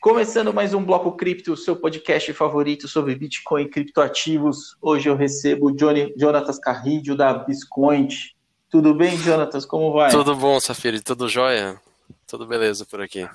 Começando 0.00 0.54
mais 0.54 0.72
um 0.74 0.84
Bloco 0.84 1.10
Cripto, 1.16 1.56
seu 1.56 1.74
podcast 1.74 2.32
favorito 2.32 2.86
sobre 2.86 3.16
Bitcoin 3.16 3.62
e 3.62 3.68
criptoativos. 3.68 4.76
Hoje 4.80 5.08
eu 5.08 5.16
recebo 5.16 5.66
o 5.66 5.72
Johnny, 5.72 6.14
Jonatas 6.16 6.56
Carridio 6.56 7.16
da 7.16 7.34
Biscoint. 7.34 8.36
Tudo 8.70 8.94
bem, 8.94 9.16
Jonatas? 9.16 9.66
Como 9.66 9.92
vai? 9.92 10.12
Tudo 10.12 10.36
bom, 10.36 10.60
Safiri. 10.60 11.00
Tudo 11.00 11.28
jóia? 11.28 11.80
Tudo 12.28 12.46
beleza 12.46 12.86
por 12.86 13.00
aqui. 13.00 13.28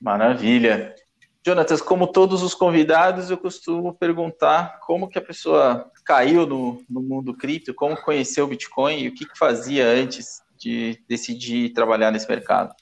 Maravilha. 0.00 0.94
Jonatas, 1.44 1.82
como 1.82 2.06
todos 2.06 2.44
os 2.44 2.54
convidados, 2.54 3.30
eu 3.30 3.36
costumo 3.36 3.92
perguntar 3.94 4.78
como 4.86 5.08
que 5.08 5.18
a 5.18 5.22
pessoa 5.22 5.90
caiu 6.04 6.46
no, 6.46 6.84
no 6.88 7.02
mundo 7.02 7.34
cripto, 7.34 7.74
como 7.74 7.96
conheceu 7.96 8.44
o 8.44 8.48
Bitcoin 8.48 9.00
e 9.00 9.08
o 9.08 9.14
que, 9.14 9.26
que 9.26 9.36
fazia 9.36 9.88
antes 9.88 10.40
de 10.56 11.02
decidir 11.08 11.72
trabalhar 11.72 12.12
nesse 12.12 12.28
mercado. 12.28 12.72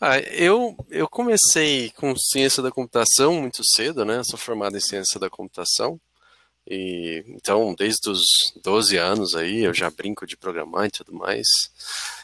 Ah, 0.00 0.20
eu, 0.20 0.76
eu 0.90 1.08
comecei 1.08 1.90
com 1.90 2.14
ciência 2.16 2.62
da 2.62 2.70
computação 2.70 3.34
muito 3.34 3.64
cedo, 3.64 4.04
né? 4.04 4.22
Sou 4.22 4.38
formado 4.38 4.76
em 4.76 4.80
ciência 4.80 5.18
da 5.18 5.28
computação. 5.28 6.00
E, 6.70 7.24
então, 7.28 7.74
desde 7.74 8.08
os 8.08 8.20
12 8.62 8.96
anos 8.96 9.34
aí, 9.34 9.64
eu 9.64 9.74
já 9.74 9.90
brinco 9.90 10.24
de 10.24 10.36
programar 10.36 10.86
e 10.86 10.90
tudo 10.90 11.12
mais. 11.12 11.48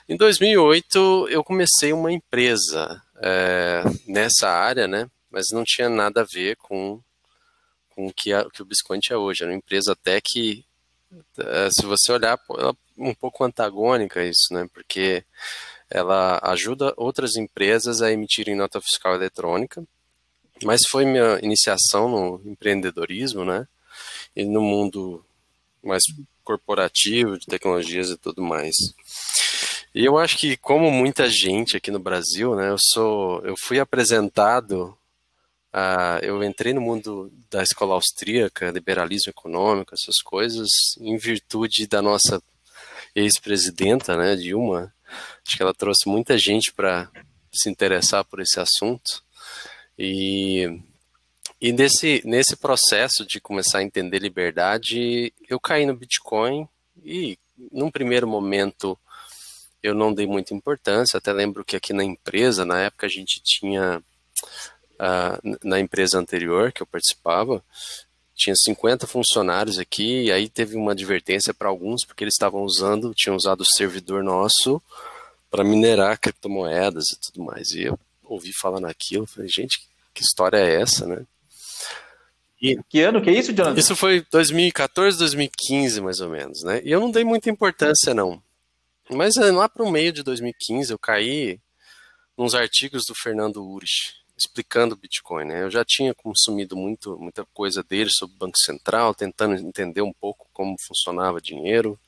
Em 0.09 0.17
2008, 0.17 1.29
eu 1.31 1.43
comecei 1.43 1.93
uma 1.93 2.13
empresa 2.13 3.03
é, 3.21 3.83
nessa 4.07 4.49
área, 4.49 4.87
né? 4.87 5.11
Mas 5.29 5.47
não 5.51 5.65
tinha 5.65 5.89
nada 5.89 6.21
a 6.21 6.25
ver 6.25 6.57
com, 6.57 7.01
com 7.91 8.07
o 8.07 8.13
que, 8.13 8.33
a, 8.33 8.49
que 8.51 8.63
o 8.63 8.65
Biscoint 8.65 9.11
é 9.11 9.17
hoje. 9.17 9.43
Era 9.43 9.51
uma 9.51 9.59
empresa 9.59 9.93
até 9.93 10.21
que, 10.21 10.65
é, 11.39 11.71
se 11.73 11.85
você 11.85 12.13
olhar, 12.13 12.39
ela 12.51 12.71
é 12.71 13.03
um 13.03 13.15
pouco 13.15 13.43
antagônica 13.43 14.23
isso, 14.23 14.53
né? 14.53 14.69
Porque 14.73 15.25
ela 15.95 16.41
ajuda 16.43 16.93
outras 16.97 17.37
empresas 17.37 18.03
a 18.03 18.11
emitirem 18.11 18.57
nota 18.57 18.81
fiscal 18.81 19.15
eletrônica, 19.15 19.83
mas 20.65 20.81
foi 20.89 21.05
minha 21.05 21.39
iniciação 21.41 22.09
no 22.09 22.51
empreendedorismo, 22.51 23.45
né? 23.45 23.69
E 24.35 24.45
no 24.45 24.61
mundo 24.61 25.25
mais 25.81 26.03
corporativo, 26.43 27.39
de 27.39 27.47
tecnologias 27.47 28.11
e 28.11 28.17
tudo 28.17 28.43
mais. 28.43 28.75
E 29.95 30.05
eu 30.05 30.19
acho 30.19 30.37
que, 30.37 30.57
como 30.57 30.91
muita 30.91 31.31
gente 31.31 31.77
aqui 31.77 31.93
no 31.93 32.01
Brasil, 32.01 32.57
né, 32.57 32.71
eu 32.71 32.77
sou, 32.79 33.41
eu 33.47 33.55
fui 33.57 33.79
apresentado, 33.79 34.97
a, 35.73 36.19
eu 36.23 36.43
entrei 36.43 36.75
no 36.75 36.81
mundo 36.81 37.33
da 37.49 37.63
escola 37.63 37.95
austríaca, 37.95 38.73
liberalismo 38.73 39.31
econômico, 39.31 39.95
essas 39.95 40.21
coisas, 40.23 40.69
em 40.99 41.17
virtude 41.17 41.87
da 41.87 42.03
nossa 42.03 42.43
ex-presidenta, 43.15 44.17
né, 44.17 44.35
Dilma, 44.35 44.93
Acho 45.47 45.57
que 45.57 45.63
ela 45.63 45.75
trouxe 45.75 46.09
muita 46.09 46.37
gente 46.39 46.73
para 46.73 47.11
se 47.53 47.71
interessar 47.71 48.25
por 48.25 48.41
esse 48.41 48.59
assunto. 48.59 49.23
E, 49.99 50.81
e 51.61 51.73
nesse, 51.73 52.23
nesse 52.25 52.57
processo 52.57 53.25
de 53.27 53.41
começar 53.41 53.79
a 53.79 53.83
entender 53.83 54.19
liberdade, 54.19 55.33
eu 55.49 55.61
caí 55.61 55.87
no 55.87 55.97
Bitcoin 55.97 56.69
e, 57.05 57.39
num 57.71 57.91
primeiro 57.91 58.27
momento, 58.27 58.99
eu 59.83 59.95
não 59.95 60.13
dei 60.13 60.27
muita 60.27 60.55
importância. 60.55 61.19
Até 61.19 61.33
lembro 61.33 61.65
que 61.65 61.77
aqui 61.77 61.93
na 61.93 62.05
empresa, 62.05 62.65
na 62.65 62.81
época, 62.81 63.07
a 63.07 63.11
gente 63.11 63.41
tinha. 63.43 64.03
Uh, 64.95 65.59
na 65.65 65.81
empresa 65.81 66.21
anterior 66.21 66.73
que 66.73 66.81
eu 66.81 66.87
participava, 66.87 67.63
tinha 68.35 68.55
50 68.57 69.07
funcionários 69.07 69.79
aqui, 69.79 70.25
e 70.25 70.33
aí 70.33 70.49
teve 70.49 70.77
uma 70.77 70.93
advertência 70.93 71.55
para 71.55 71.69
alguns, 71.69 72.05
porque 72.05 72.25
eles 72.25 72.35
estavam 72.35 72.63
usando, 72.63 73.15
tinham 73.15 73.37
usado 73.37 73.61
o 73.61 73.77
servidor 73.77 74.23
nosso 74.25 74.83
para 75.51 75.63
minerar 75.63 76.19
criptomoedas 76.19 77.05
e 77.13 77.21
tudo 77.21 77.45
mais. 77.45 77.71
E 77.71 77.85
eu 77.85 77.99
ouvi 78.25 78.53
falar 78.53 78.81
naquilo, 78.81 79.27
falei, 79.27 79.49
gente, 79.49 79.87
que 80.13 80.23
história 80.23 80.57
é 80.57 80.81
essa, 80.81 81.07
né? 81.07 81.25
E, 82.61 82.77
que 82.89 83.01
ano 83.03 83.23
que 83.23 83.31
é 83.31 83.35
isso, 83.35 83.53
Jonathan? 83.53 83.79
Isso 83.79 83.95
foi 83.95 84.25
2014, 84.31 85.19
2015, 85.19 86.01
mais 86.01 86.21
ou 86.21 86.31
menos, 86.31 86.63
né? 86.63 86.81
E 86.85 86.91
eu 86.91 86.99
não 86.99 87.11
dei 87.11 87.23
muita 87.23 87.51
importância, 87.51 88.15
não. 88.15 88.43
Mas 89.11 89.37
eh, 89.37 89.53
lá 89.53 89.69
para 89.69 89.85
o 89.85 89.91
meio 89.91 90.13
de 90.13 90.23
2015 90.23 90.91
eu 90.91 90.99
caí 90.99 91.61
nos 92.37 92.55
artigos 92.55 93.03
do 93.07 93.15
Fernando 93.15 93.63
Urich, 93.63 94.15
explicando 94.45 94.97
Bitcoin, 94.97 95.47
né? 95.47 95.63
Eu 95.63 95.71
já 95.71 95.85
tinha 95.85 96.15
consumido 96.15 96.77
muito, 96.77 97.19
muita 97.19 97.45
coisa 97.53 97.83
dele 97.83 98.11
sobre 98.11 98.37
o 98.37 98.39
Banco 98.39 98.59
Central, 98.59 99.15
tentando 99.15 99.55
entender 99.55 100.03
um 100.03 100.13
pouco 100.13 100.47
como 100.53 100.77
funcionava 100.87 101.41
dinheiro, 101.41 101.99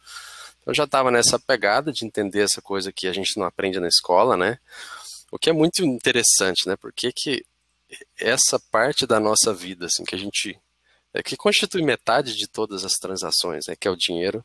eu 0.66 0.74
já 0.74 0.84
estava 0.84 1.10
nessa 1.12 1.38
pegada 1.38 1.92
de 1.92 2.04
entender 2.04 2.40
essa 2.40 2.60
coisa 2.60 2.92
que 2.92 3.06
a 3.06 3.12
gente 3.12 3.38
não 3.38 3.46
aprende 3.46 3.78
na 3.78 3.86
escola, 3.86 4.36
né? 4.36 4.58
O 5.30 5.38
que 5.38 5.48
é 5.48 5.52
muito 5.52 5.84
interessante, 5.84 6.66
né? 6.66 6.74
Porque 6.76 7.12
que 7.12 7.44
essa 8.18 8.58
parte 8.58 9.06
da 9.06 9.20
nossa 9.20 9.54
vida, 9.54 9.86
assim, 9.86 10.04
que 10.04 10.14
a 10.14 10.18
gente 10.18 10.58
é, 11.14 11.22
que 11.22 11.36
constitui 11.36 11.82
metade 11.82 12.36
de 12.36 12.48
todas 12.48 12.84
as 12.84 12.94
transações, 12.94 13.66
né, 13.68 13.76
que 13.78 13.88
é 13.88 13.90
o 13.90 13.96
dinheiro, 13.96 14.44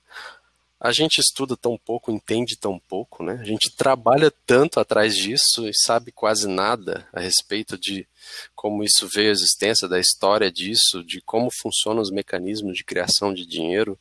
a 0.82 0.92
gente 0.92 1.20
estuda 1.20 1.56
tão 1.56 1.78
pouco, 1.78 2.12
entende 2.12 2.58
tão 2.58 2.80
pouco, 2.80 3.24
né? 3.24 3.38
A 3.40 3.46
gente 3.46 3.70
trabalha 3.76 4.32
tanto 4.46 4.80
atrás 4.80 5.16
disso 5.16 5.68
e 5.68 5.72
sabe 5.74 6.12
quase 6.12 6.48
nada 6.48 7.08
a 7.14 7.20
respeito 7.20 7.78
de 7.78 8.08
como 8.56 8.84
isso 8.84 9.08
veio 9.14 9.30
à 9.30 9.32
existência, 9.32 9.88
da 9.88 10.00
história 10.00 10.52
disso, 10.52 11.04
de 11.04 11.22
como 11.22 11.50
funcionam 11.52 12.02
os 12.02 12.10
mecanismos 12.10 12.76
de 12.76 12.84
criação 12.84 13.32
de 13.32 13.46
dinheiro. 13.46 13.98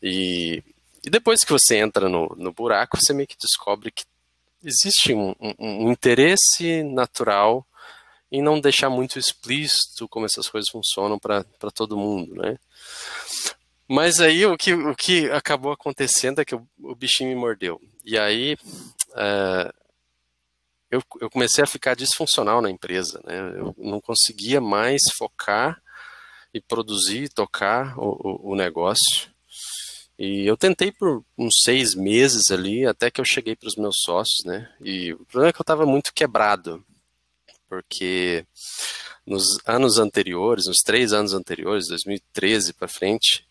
E 0.00 0.62
e 1.04 1.10
depois 1.10 1.44
que 1.44 1.52
você 1.52 1.76
entra 1.76 2.08
no, 2.08 2.28
no 2.36 2.52
buraco, 2.52 2.98
você 3.00 3.12
meio 3.12 3.26
que 3.26 3.36
descobre 3.40 3.90
que 3.90 4.04
existe 4.62 5.14
um, 5.14 5.34
um, 5.40 5.86
um 5.86 5.92
interesse 5.92 6.82
natural 6.82 7.66
em 8.30 8.42
não 8.42 8.60
deixar 8.60 8.90
muito 8.90 9.18
explícito 9.18 10.08
como 10.08 10.26
essas 10.26 10.48
coisas 10.48 10.68
funcionam 10.70 11.18
para 11.18 11.44
todo 11.74 11.96
mundo, 11.96 12.34
né? 12.34 12.58
Mas 13.88 14.20
aí 14.20 14.44
o 14.44 14.56
que, 14.56 14.74
o 14.74 14.94
que 14.94 15.30
acabou 15.30 15.72
acontecendo 15.72 16.40
é 16.40 16.44
que 16.44 16.54
o, 16.54 16.66
o 16.78 16.94
bichinho 16.94 17.30
me 17.30 17.36
mordeu. 17.36 17.80
E 18.04 18.18
aí 18.18 18.54
uh, 19.12 19.72
eu, 20.90 21.02
eu 21.20 21.30
comecei 21.30 21.64
a 21.64 21.66
ficar 21.66 21.94
disfuncional 21.94 22.60
na 22.60 22.70
empresa, 22.70 23.20
né? 23.24 23.38
Eu 23.56 23.74
não 23.78 24.00
conseguia 24.00 24.60
mais 24.60 25.00
focar 25.16 25.80
e 26.52 26.60
produzir, 26.60 27.28
tocar 27.28 27.98
o, 27.98 28.48
o, 28.48 28.52
o 28.52 28.56
negócio. 28.56 29.30
E 30.18 30.46
eu 30.46 30.56
tentei 30.56 30.90
por 30.90 31.22
uns 31.36 31.60
seis 31.62 31.94
meses 31.94 32.50
ali, 32.50 32.84
até 32.84 33.10
que 33.10 33.20
eu 33.20 33.24
cheguei 33.24 33.54
para 33.54 33.68
os 33.68 33.76
meus 33.76 33.96
sócios, 34.04 34.44
né? 34.44 34.68
E 34.80 35.12
o 35.12 35.24
problema 35.26 35.50
é 35.50 35.52
que 35.52 35.60
eu 35.60 35.64
estava 35.64 35.86
muito 35.86 36.12
quebrado, 36.12 36.84
porque 37.68 38.44
nos 39.24 39.44
anos 39.66 39.98
anteriores, 39.98 40.66
nos 40.66 40.78
três 40.78 41.12
anos 41.12 41.34
anteriores, 41.34 41.88
2013 41.88 42.72
para 42.72 42.88
frente, 42.88 43.46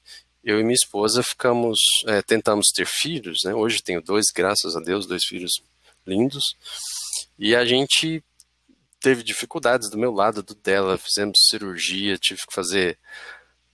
eu 0.48 0.62
e 0.62 0.64
minha 0.64 0.74
esposa 0.74 1.22
ficamos, 1.22 1.78
é, 2.08 2.22
tentamos 2.22 2.68
ter 2.74 2.88
filhos, 2.88 3.40
né? 3.44 3.54
Hoje 3.54 3.84
tenho 3.84 4.02
dois, 4.02 4.28
graças 4.34 4.78
a 4.78 4.80
Deus, 4.80 5.06
dois 5.06 5.26
filhos 5.26 5.52
lindos. 6.06 6.56
E 7.38 7.54
a 7.54 7.66
gente 7.66 8.24
teve 9.02 9.24
dificuldades 9.24 9.90
do 9.90 9.98
meu 9.98 10.14
lado, 10.14 10.42
do 10.42 10.56
dela, 10.56 10.98
fizemos 10.98 11.38
cirurgia, 11.50 12.18
tive 12.18 12.40
que 12.48 12.56
fazer 12.56 12.98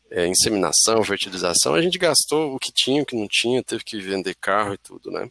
é, 0.10 0.26
inseminação, 0.26 1.04
fertilização, 1.04 1.76
a 1.76 1.82
gente 1.82 2.00
gastou 2.00 2.56
o 2.56 2.60
que 2.60 2.72
tinha, 2.74 3.04
o 3.04 3.06
que 3.06 3.16
não 3.16 3.28
tinha, 3.30 3.64
teve 3.64 3.84
que 3.84 4.02
vender 4.02 4.36
carro 4.42 4.74
e 4.74 4.78
tudo, 4.80 5.12
né? 5.12 5.30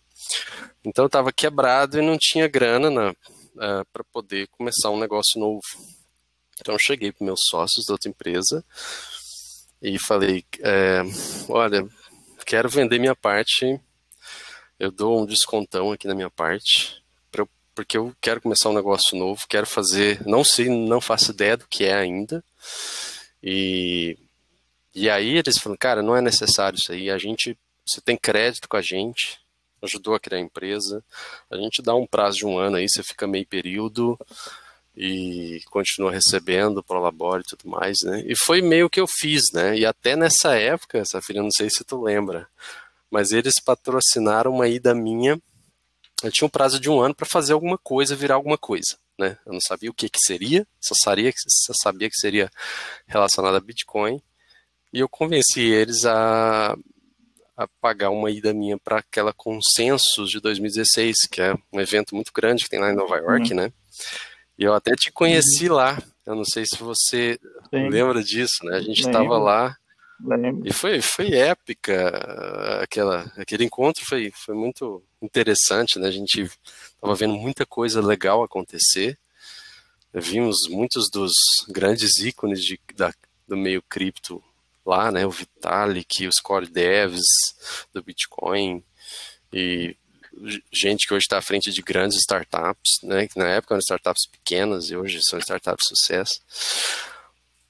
Então 0.84 1.06
eu 1.06 1.08
estava 1.08 1.32
quebrado 1.32 1.98
e 1.98 2.06
não 2.06 2.16
tinha 2.16 2.46
grana 2.46 3.10
uh, 3.10 3.16
é, 3.60 3.84
para 3.92 4.04
poder 4.12 4.46
começar 4.46 4.90
um 4.90 5.00
negócio 5.00 5.40
novo. 5.40 5.60
Então 6.60 6.72
eu 6.72 6.78
cheguei 6.78 7.10
para 7.10 7.24
meus 7.24 7.40
sócios 7.50 7.84
da 7.84 7.94
outra 7.94 8.08
empresa 8.08 8.64
e 9.82 9.98
falei, 9.98 10.44
é, 10.60 11.02
olha, 11.48 11.86
quero 12.46 12.68
vender 12.68 13.00
minha 13.00 13.16
parte, 13.16 13.80
eu 14.78 14.92
dou 14.92 15.20
um 15.20 15.26
descontão 15.26 15.90
aqui 15.90 16.06
na 16.06 16.14
minha 16.14 16.30
parte, 16.30 17.02
porque 17.74 17.96
eu 17.96 18.14
quero 18.20 18.40
começar 18.40 18.68
um 18.68 18.74
negócio 18.74 19.18
novo, 19.18 19.42
quero 19.48 19.66
fazer, 19.66 20.24
não 20.26 20.44
sei, 20.44 20.68
não 20.68 21.00
faço 21.00 21.32
ideia 21.32 21.56
do 21.56 21.66
que 21.66 21.84
é 21.84 21.94
ainda, 21.94 22.44
e 23.42 24.16
e 24.94 25.08
aí 25.08 25.38
eles 25.38 25.56
falam, 25.56 25.76
cara, 25.78 26.02
não 26.02 26.14
é 26.14 26.20
necessário 26.20 26.76
isso 26.76 26.92
aí, 26.92 27.10
a 27.10 27.16
gente, 27.16 27.58
você 27.84 27.98
tem 28.00 28.14
crédito 28.16 28.68
com 28.68 28.76
a 28.76 28.82
gente, 28.82 29.40
ajudou 29.80 30.14
a 30.14 30.20
criar 30.20 30.36
a 30.38 30.42
empresa, 30.42 31.02
a 31.50 31.56
gente 31.56 31.80
dá 31.80 31.94
um 31.94 32.06
prazo 32.06 32.36
de 32.36 32.46
um 32.46 32.58
ano 32.58 32.76
aí, 32.76 32.86
você 32.86 33.02
fica 33.02 33.26
meio 33.26 33.46
período 33.46 34.18
e 34.96 35.60
continua 35.70 36.12
recebendo, 36.12 36.82
prolabore 36.82 37.42
e 37.42 37.56
tudo 37.56 37.68
mais, 37.68 37.98
né? 38.04 38.22
E 38.26 38.34
foi 38.44 38.60
meio 38.60 38.90
que 38.90 39.00
eu 39.00 39.06
fiz, 39.06 39.42
né? 39.52 39.76
E 39.76 39.86
até 39.86 40.16
nessa 40.16 40.54
época, 40.54 41.04
Safira, 41.04 41.42
não 41.42 41.50
sei 41.50 41.70
se 41.70 41.84
tu 41.84 42.00
lembra, 42.00 42.46
mas 43.10 43.32
eles 43.32 43.54
patrocinaram 43.64 44.52
uma 44.52 44.68
ida 44.68 44.94
minha, 44.94 45.40
eu 46.22 46.30
tinha 46.30 46.46
um 46.46 46.50
prazo 46.50 46.78
de 46.78 46.88
um 46.88 47.00
ano 47.00 47.14
para 47.14 47.26
fazer 47.26 47.52
alguma 47.52 47.76
coisa, 47.76 48.14
virar 48.14 48.36
alguma 48.36 48.56
coisa. 48.56 48.96
Né? 49.18 49.36
Eu 49.44 49.52
não 49.52 49.60
sabia 49.60 49.90
o 49.90 49.94
que, 49.94 50.08
que 50.08 50.18
seria, 50.20 50.66
só 50.80 50.94
sabia, 51.02 51.32
só 51.36 51.72
sabia 51.82 52.08
que 52.08 52.16
seria 52.16 52.50
relacionado 53.06 53.56
a 53.56 53.60
Bitcoin. 53.60 54.22
E 54.92 55.00
eu 55.00 55.08
convenci 55.08 55.60
eles 55.60 56.04
a, 56.04 56.76
a 57.56 57.66
pagar 57.80 58.10
uma 58.10 58.30
ida 58.30 58.52
minha 58.52 58.78
para 58.78 58.98
aquela 58.98 59.32
Consensus 59.32 60.30
de 60.30 60.40
2016, 60.40 61.16
que 61.30 61.40
é 61.40 61.54
um 61.72 61.80
evento 61.80 62.14
muito 62.14 62.32
grande 62.32 62.64
que 62.64 62.70
tem 62.70 62.78
lá 62.78 62.90
em 62.92 62.96
Nova 62.96 63.16
York, 63.16 63.50
uhum. 63.50 63.56
né? 63.56 63.72
E 64.58 64.64
eu 64.64 64.74
até 64.74 64.94
te 64.94 65.10
conheci 65.10 65.68
uhum. 65.68 65.76
lá. 65.76 66.02
Eu 66.26 66.34
não 66.34 66.44
sei 66.44 66.64
se 66.64 66.78
você 66.78 67.38
Sim. 67.70 67.88
lembra 67.88 68.22
disso, 68.22 68.64
né? 68.64 68.76
A 68.76 68.80
gente 68.80 69.00
estava 69.00 69.38
lá. 69.38 69.76
Lembro. 70.24 70.66
E 70.66 70.72
foi, 70.72 71.00
foi 71.00 71.32
épica 71.34 72.80
aquela, 72.80 73.32
aquele 73.36 73.64
encontro 73.64 74.04
foi, 74.04 74.30
foi 74.34 74.54
muito 74.54 75.02
interessante, 75.20 75.98
né? 75.98 76.06
A 76.06 76.12
gente 76.12 76.42
estava 76.42 77.14
vendo 77.14 77.34
muita 77.34 77.66
coisa 77.66 78.00
legal 78.00 78.42
acontecer. 78.42 79.18
Vimos 80.14 80.68
muitos 80.68 81.10
dos 81.10 81.32
grandes 81.68 82.18
ícones 82.18 82.60
de, 82.62 82.78
da, 82.94 83.12
do 83.48 83.56
meio 83.56 83.82
cripto 83.82 84.42
lá, 84.84 85.10
né? 85.10 85.26
O 85.26 85.30
Vitalik, 85.30 86.26
os 86.26 86.38
core 86.40 86.66
devs 86.66 87.24
do 87.92 88.02
Bitcoin 88.02 88.84
e 89.52 89.96
gente 90.72 91.06
que 91.06 91.14
hoje 91.14 91.24
está 91.24 91.38
à 91.38 91.42
frente 91.42 91.70
de 91.70 91.82
grandes 91.82 92.18
startups, 92.18 93.00
né, 93.02 93.28
que 93.28 93.38
na 93.38 93.48
época 93.48 93.74
eram 93.74 93.80
startups 93.80 94.26
pequenas 94.26 94.90
e 94.90 94.96
hoje 94.96 95.20
são 95.22 95.38
startups 95.38 95.84
de 95.84 95.96
sucesso. 95.96 96.40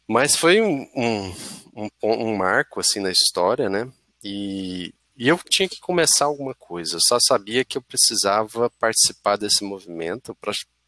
Mas 0.07 0.37
foi 0.37 0.61
um, 0.61 0.89
um, 0.95 1.35
um, 1.75 1.91
um 2.03 2.37
marco 2.37 2.81
assim 2.81 3.01
na 3.01 3.11
história, 3.11 3.69
né? 3.69 3.91
E, 4.23 4.95
e, 5.17 5.29
eu 5.29 5.39
tinha 5.49 5.69
que 5.69 5.81
começar 5.81 6.27
alguma 6.27 6.55
coisa. 6.55 6.97
Eu 6.97 7.01
só 7.01 7.19
sabia 7.21 7.65
que 7.65 7.79
eu 7.79 7.83
precisava 7.83 8.71
participar 8.79 9.37
desse 9.37 9.65
movimento. 9.65 10.37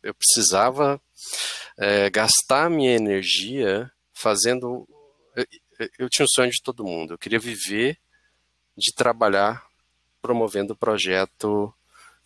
Eu 0.03 0.15
precisava 0.15 1.01
é, 1.79 2.11
gastar 2.11 2.69
minha 2.69 2.95
energia 2.95 3.91
fazendo. 4.13 4.87
Eu, 5.35 5.89
eu 6.01 6.09
tinha 6.11 6.27
o 6.27 6.31
sonho 6.31 6.51
de 6.51 6.63
todo 6.63 6.85
mundo. 6.85 7.15
Eu 7.15 7.19
queria 7.19 7.39
viver 7.39 7.99
de 8.77 8.93
trabalhar 8.93 9.65
promovendo 10.25 10.73
o 10.73 10.77
projeto 10.77 11.71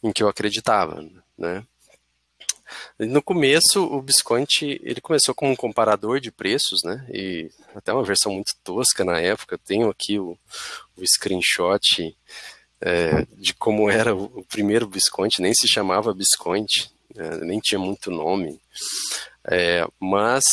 em 0.00 0.12
que 0.12 0.23
eu 0.23 0.29
acreditava, 0.29 1.05
né? 1.37 1.65
No 2.97 3.21
começo, 3.21 3.83
o 3.83 4.00
Bisconte, 4.00 4.81
ele 4.85 5.00
começou 5.00 5.35
como 5.35 5.50
um 5.50 5.56
comparador 5.56 6.21
de 6.21 6.31
preços, 6.31 6.85
né? 6.85 7.05
E 7.12 7.50
até 7.75 7.93
uma 7.93 8.05
versão 8.05 8.33
muito 8.33 8.55
tosca 8.62 9.05
na 9.05 9.19
época. 9.19 9.55
Eu 9.55 9.59
tenho 9.59 9.91
aqui 9.91 10.17
o, 10.17 10.39
o 10.97 11.05
screenshot 11.05 12.17
é, 12.81 13.27
de 13.37 13.53
como 13.55 13.91
era 13.91 14.15
o, 14.15 14.27
o, 14.27 14.45
primeiro 14.45 14.87
Bisconte, 14.87 15.43
nem 15.43 15.53
se 15.53 15.67
chamava 15.67 16.15
Bisconte, 16.15 16.93
é, 17.17 17.39
nem 17.39 17.59
tinha 17.59 17.81
muito 17.81 18.12
nome. 18.12 18.61
É, 19.45 19.85
mas 19.99 20.45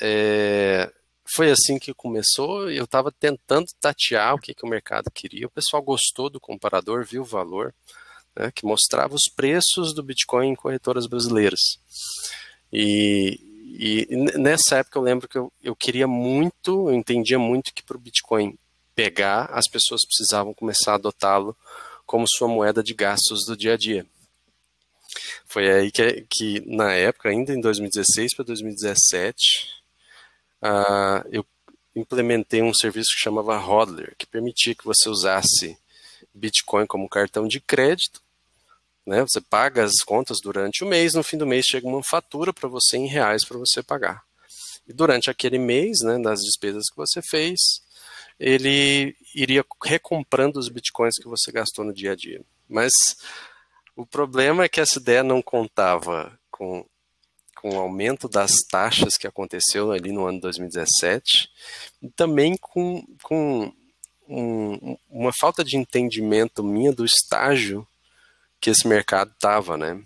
é, 0.00 0.90
foi 1.34 1.50
assim 1.50 1.78
que 1.78 1.92
começou. 1.92 2.70
Eu 2.70 2.84
estava 2.84 3.10
tentando 3.10 3.66
tatear 3.80 4.34
o 4.34 4.38
que, 4.38 4.54
que 4.54 4.64
o 4.64 4.68
mercado 4.68 5.10
queria. 5.10 5.46
O 5.46 5.50
pessoal 5.50 5.82
gostou 5.82 6.30
do 6.30 6.40
comparador, 6.40 7.04
viu 7.04 7.22
o 7.22 7.26
valor, 7.26 7.74
né, 8.36 8.50
que 8.54 8.64
mostrava 8.64 9.14
os 9.14 9.30
preços 9.34 9.94
do 9.94 10.02
Bitcoin 10.02 10.48
em 10.48 10.54
corretoras 10.54 11.06
brasileiras. 11.06 11.60
E, 12.72 13.38
e 13.78 14.06
nessa 14.38 14.78
época 14.78 14.98
eu 14.98 15.02
lembro 15.02 15.28
que 15.28 15.38
eu, 15.38 15.52
eu 15.62 15.74
queria 15.74 16.06
muito, 16.06 16.88
eu 16.88 16.94
entendia 16.94 17.38
muito 17.38 17.72
que 17.74 17.82
para 17.82 17.96
o 17.96 18.00
Bitcoin 18.00 18.56
pegar, 18.94 19.46
as 19.46 19.68
pessoas 19.68 20.02
precisavam 20.06 20.54
começar 20.54 20.92
a 20.92 20.94
adotá-lo 20.96 21.56
como 22.06 22.26
sua 22.28 22.46
moeda 22.46 22.82
de 22.82 22.94
gastos 22.94 23.44
do 23.46 23.56
dia 23.56 23.74
a 23.74 23.76
dia. 23.76 24.06
Foi 25.46 25.70
aí 25.70 25.90
que, 25.90 26.26
que 26.30 26.62
na 26.66 26.92
época, 26.92 27.28
ainda 27.28 27.52
em 27.52 27.60
2016 27.60 28.34
para 28.34 28.44
2017, 28.44 29.83
uh, 30.64 31.28
eu 31.30 31.44
implementei 31.94 32.62
um 32.62 32.74
serviço 32.74 33.10
que 33.14 33.22
chamava 33.22 33.56
Hodler, 33.58 34.14
que 34.18 34.26
permitia 34.26 34.74
que 34.74 34.84
você 34.84 35.08
usasse 35.08 35.78
Bitcoin 36.32 36.86
como 36.86 37.08
cartão 37.08 37.46
de 37.46 37.60
crédito. 37.60 38.20
Né? 39.06 39.22
Você 39.22 39.40
paga 39.40 39.84
as 39.84 40.02
contas 40.04 40.38
durante 40.42 40.82
o 40.82 40.86
mês, 40.86 41.14
no 41.14 41.22
fim 41.22 41.36
do 41.36 41.46
mês 41.46 41.66
chega 41.66 41.86
uma 41.86 42.02
fatura 42.02 42.52
para 42.52 42.68
você 42.68 42.96
em 42.96 43.06
reais 43.06 43.44
para 43.44 43.58
você 43.58 43.82
pagar. 43.82 44.24
E 44.86 44.92
durante 44.92 45.30
aquele 45.30 45.58
mês, 45.58 46.00
né, 46.00 46.18
das 46.18 46.40
despesas 46.40 46.90
que 46.90 46.96
você 46.96 47.22
fez, 47.22 47.58
ele 48.38 49.16
iria 49.34 49.64
recomprando 49.82 50.58
os 50.58 50.68
bitcoins 50.68 51.16
que 51.16 51.28
você 51.28 51.52
gastou 51.52 51.84
no 51.84 51.94
dia 51.94 52.12
a 52.12 52.16
dia. 52.16 52.42
Mas 52.68 52.92
o 53.94 54.04
problema 54.04 54.64
é 54.64 54.68
que 54.68 54.80
essa 54.80 54.98
ideia 54.98 55.22
não 55.22 55.40
contava 55.40 56.38
com 56.50 56.84
com 57.64 57.76
o 57.76 57.80
aumento 57.80 58.28
das 58.28 58.52
taxas 58.70 59.16
que 59.16 59.26
aconteceu 59.26 59.90
ali 59.90 60.12
no 60.12 60.26
ano 60.26 60.38
2017 60.38 61.48
e 62.02 62.10
também 62.10 62.58
com, 62.58 63.02
com 63.22 63.72
um, 64.28 64.98
uma 65.08 65.32
falta 65.32 65.64
de 65.64 65.78
entendimento 65.78 66.62
minha 66.62 66.92
do 66.92 67.06
estágio 67.06 67.88
que 68.60 68.68
esse 68.68 68.86
mercado 68.86 69.30
estava, 69.30 69.78
né? 69.78 69.98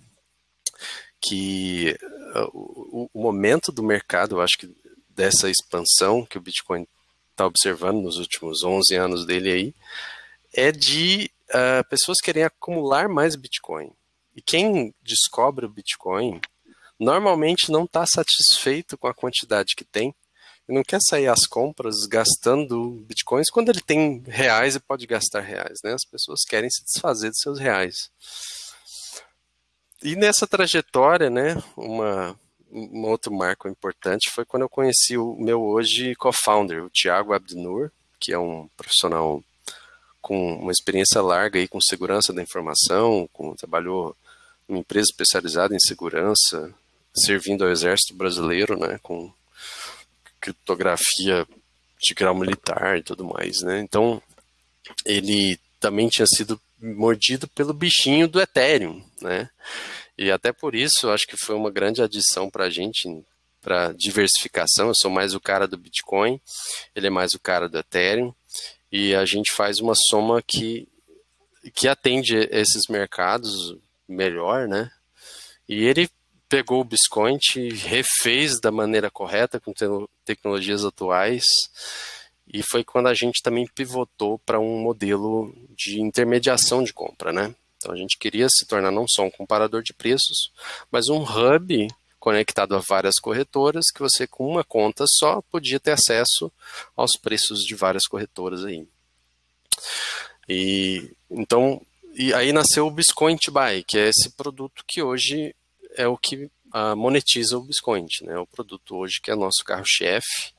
Que 1.21 1.99
uh, 2.37 2.49
o, 2.55 3.11
o, 3.13 3.21
momento 3.21 3.73
do 3.73 3.83
mercado, 3.83 4.37
eu 4.37 4.41
acho 4.41 4.57
que 4.57 4.73
dessa 5.09 5.51
expansão 5.51 6.25
que 6.25 6.39
o 6.39 6.41
Bitcoin 6.41 6.87
está 7.33 7.45
observando 7.45 8.01
nos 8.01 8.19
últimos 8.19 8.63
11 8.63 8.95
anos 8.95 9.27
dele 9.27 9.51
aí, 9.51 9.75
é 10.55 10.71
de 10.71 11.29
uh, 11.49 11.89
pessoas 11.89 12.21
querem 12.23 12.45
acumular 12.45 13.09
mais 13.09 13.35
Bitcoin. 13.35 13.91
E 14.37 14.41
quem 14.41 14.95
descobre 15.03 15.67
o 15.67 15.69
Bitcoin 15.69 16.41
normalmente 16.99 17.71
não 17.71 17.85
está 17.85 18.05
satisfeito 18.07 18.97
com 18.99 19.07
a 19.07 19.15
quantidade 19.15 19.75
que 19.77 19.85
tem 19.85 20.15
e 20.69 20.73
não 20.73 20.83
quer 20.83 21.01
sair 21.01 21.29
às 21.29 21.47
compras 21.47 22.07
gastando 22.07 23.05
bitcoins 23.07 23.51
quando 23.51 23.71
ele 23.71 23.81
tem 23.81 24.23
reais 24.27 24.75
e 24.75 24.81
pode 24.81 25.07
gastar 25.07 25.41
reais, 25.41 25.79
né? 25.83 25.95
As 25.95 26.05
pessoas 26.05 26.41
querem 26.47 26.69
se 26.69 26.85
desfazer 26.85 27.31
de 27.31 27.41
seus 27.41 27.59
reais. 27.59 28.11
E 30.03 30.15
nessa 30.15 30.47
trajetória, 30.47 31.29
né, 31.29 31.61
uma, 31.77 32.39
um 32.71 33.05
outro 33.07 33.33
marco 33.33 33.69
importante 33.69 34.31
foi 34.31 34.45
quando 34.45 34.63
eu 34.63 34.69
conheci 34.69 35.17
o 35.17 35.35
meu 35.37 35.63
hoje 35.63 36.15
co-founder, 36.15 36.85
o 36.85 36.91
Thiago 36.91 37.33
Abdinur, 37.33 37.91
que 38.21 38.33
é 38.33 38.39
um 38.39 38.69
profissional 38.77 39.43
com 40.21 40.57
uma 40.57 40.73
experiência 40.73 41.23
larga 41.23 41.59
aí 41.59 41.67
com 41.67 41.81
segurança 41.81 42.33
da 42.33 42.43
informação, 42.43 43.29
com, 43.33 43.55
trabalhou 43.57 44.17
uma 44.69 44.79
empresa 44.79 45.07
especializada 45.11 45.75
em 45.75 45.81
segurança, 45.81 46.75
servindo 47.15 47.65
ao 47.65 47.71
exército 47.71 48.15
brasileiro, 48.15 48.79
né, 48.79 48.99
com 49.03 49.33
criptografia 50.41 51.47
de 52.01 52.15
grau 52.15 52.35
militar 52.35 52.99
e 52.99 53.03
tudo 53.03 53.25
mais, 53.25 53.61
né? 53.63 53.81
Então, 53.81 54.23
ele 55.05 55.59
também 55.81 56.09
tinha 56.09 56.27
sido 56.27 56.61
mordido 56.81 57.49
pelo 57.49 57.73
bichinho 57.73 58.29
do 58.29 58.41
Ethereum, 58.41 59.05
né? 59.21 59.51
E 60.17 60.31
até 60.31 60.53
por 60.53 60.75
isso, 60.75 61.11
acho 61.11 61.27
que 61.27 61.37
foi 61.37 61.55
uma 61.55 61.71
grande 61.71 62.03
adição 62.03 62.51
para 62.51 62.65
a 62.65 62.71
gente, 62.71 63.09
para 63.61 63.93
diversificação. 63.93 64.89
Eu 64.89 64.95
sou 64.95 65.11
mais 65.11 65.35
o 65.35 65.41
cara 65.41 65.67
do 65.67 65.77
Bitcoin, 65.77 66.41
ele 66.95 67.07
é 67.09 67.11
mais 67.11 67.35
o 67.35 67.41
cara 67.41 67.69
do 67.69 67.79
Ethereum, 67.79 68.33
e 68.91 69.15
a 69.15 69.25
gente 69.25 69.53
faz 69.55 69.79
uma 69.79 69.95
soma 69.95 70.43
que, 70.43 70.89
que 71.75 71.87
atende 71.87 72.37
esses 72.51 72.87
mercados 72.89 73.77
melhor, 74.09 74.67
né? 74.67 74.91
E 75.69 75.85
ele 75.85 76.09
pegou 76.49 76.81
o 76.81 76.85
Bisconte, 76.85 77.69
refez 77.69 78.61
da 78.61 78.71
maneira 78.71 79.11
correta, 79.11 79.61
com 79.61 79.73
te 79.73 79.85
tecnologias 80.25 80.85
atuais, 80.85 81.45
e 82.53 82.63
foi 82.63 82.83
quando 82.83 83.09
a 83.09 83.15
gente 83.15 83.43
também 83.43 83.67
pivotou 83.75 84.39
para 84.39 84.59
um 84.59 84.79
modelo 84.79 85.55
de 85.77 86.01
intermediação 86.01 86.83
de 86.83 86.93
compra, 86.93 87.33
né? 87.33 87.55
Então 87.77 87.93
a 87.93 87.97
gente 87.97 88.19
queria 88.19 88.49
se 88.49 88.67
tornar 88.67 88.91
não 88.91 89.07
só 89.07 89.23
um 89.23 89.31
comparador 89.31 89.83
de 89.83 89.93
preços, 89.93 90.51
mas 90.91 91.09
um 91.09 91.23
hub 91.23 91.89
conectado 92.19 92.75
a 92.75 92.83
várias 92.89 93.19
corretoras 93.21 93.85
que 93.95 94.01
você 94.01 94.27
com 94.27 94.49
uma 94.49 94.65
conta 94.65 95.05
só 95.07 95.41
podia 95.51 95.79
ter 95.79 95.93
acesso 95.93 96.51
aos 96.97 97.13
preços 97.13 97.61
de 97.61 97.75
várias 97.75 98.07
corretoras 98.07 98.65
aí. 98.65 98.87
E 100.49 101.13
então 101.31 101.81
e 102.15 102.35
aí 102.35 102.53
nasceu 102.53 102.87
o 102.87 102.91
Biscoint 102.91 103.49
Buy, 103.51 103.85
que 103.87 103.97
é 103.97 104.09
esse 104.09 104.31
produto 104.31 104.83
que 104.87 105.01
hoje 105.01 105.55
é 105.99 106.07
o 106.07 106.17
que 106.17 106.45
uh, 106.75 106.97
monetiza 106.97 107.59
o 107.59 107.63
Biscoint, 107.63 108.25
né? 108.25 108.39
O 108.39 108.47
produto 108.47 108.97
hoje 108.97 109.21
que 109.21 109.31
é 109.31 109.35
nosso 109.35 109.65
carro-chefe. 109.65 110.53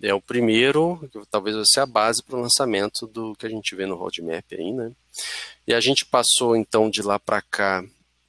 É 0.00 0.14
o 0.14 0.20
primeiro, 0.20 1.00
que 1.10 1.20
talvez 1.28 1.56
vai 1.56 1.64
ser 1.66 1.80
a 1.80 1.86
base 1.86 2.22
para 2.22 2.36
o 2.36 2.40
lançamento 2.40 3.06
do 3.06 3.34
que 3.34 3.46
a 3.46 3.48
gente 3.48 3.74
vê 3.74 3.84
no 3.84 3.96
roadmap 3.96 4.44
aí, 4.52 4.72
né? 4.72 4.92
E 5.66 5.74
a 5.74 5.80
gente 5.80 6.04
passou 6.04 6.54
então 6.54 6.88
de 6.88 7.02
lá 7.02 7.18
para 7.18 7.42
cá 7.42 7.82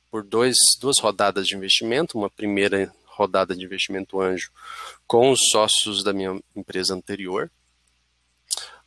por 0.10 0.24
dois, 0.24 0.56
duas 0.80 0.98
rodadas 0.98 1.46
de 1.46 1.56
investimento, 1.56 2.18
uma 2.18 2.30
primeira 2.30 2.92
rodada 3.06 3.56
de 3.56 3.64
investimento 3.64 4.20
anjo 4.20 4.50
com 5.06 5.30
os 5.30 5.40
sócios 5.52 6.04
da 6.04 6.14
minha 6.14 6.40
empresa 6.56 6.96
anterior, 6.96 7.52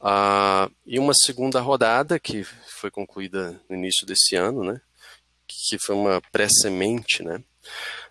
uh, 0.00 0.72
e 0.84 0.98
uma 0.98 1.12
segunda 1.14 1.60
rodada 1.60 2.18
que 2.18 2.42
foi 2.42 2.90
concluída 2.90 3.60
no 3.68 3.76
início 3.76 4.04
desse 4.04 4.34
ano, 4.34 4.64
né? 4.64 4.80
Que 5.68 5.78
foi 5.78 5.94
uma 5.94 6.20
pré-semente, 6.32 7.22
né? 7.22 7.42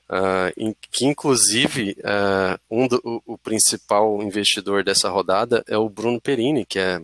Uh, 0.09 0.51
em, 0.57 0.75
que 0.91 1.05
inclusive 1.05 1.95
uh, 1.99 2.59
um 2.69 2.85
do, 2.85 2.99
o, 3.03 3.33
o, 3.33 3.37
principal 3.37 4.21
investidor 4.21 4.83
dessa 4.83 5.09
rodada 5.09 5.63
é 5.67 5.77
o 5.77 5.87
Bruno 5.87 6.19
Perini, 6.19 6.65
que 6.65 6.79
é, 6.79 7.01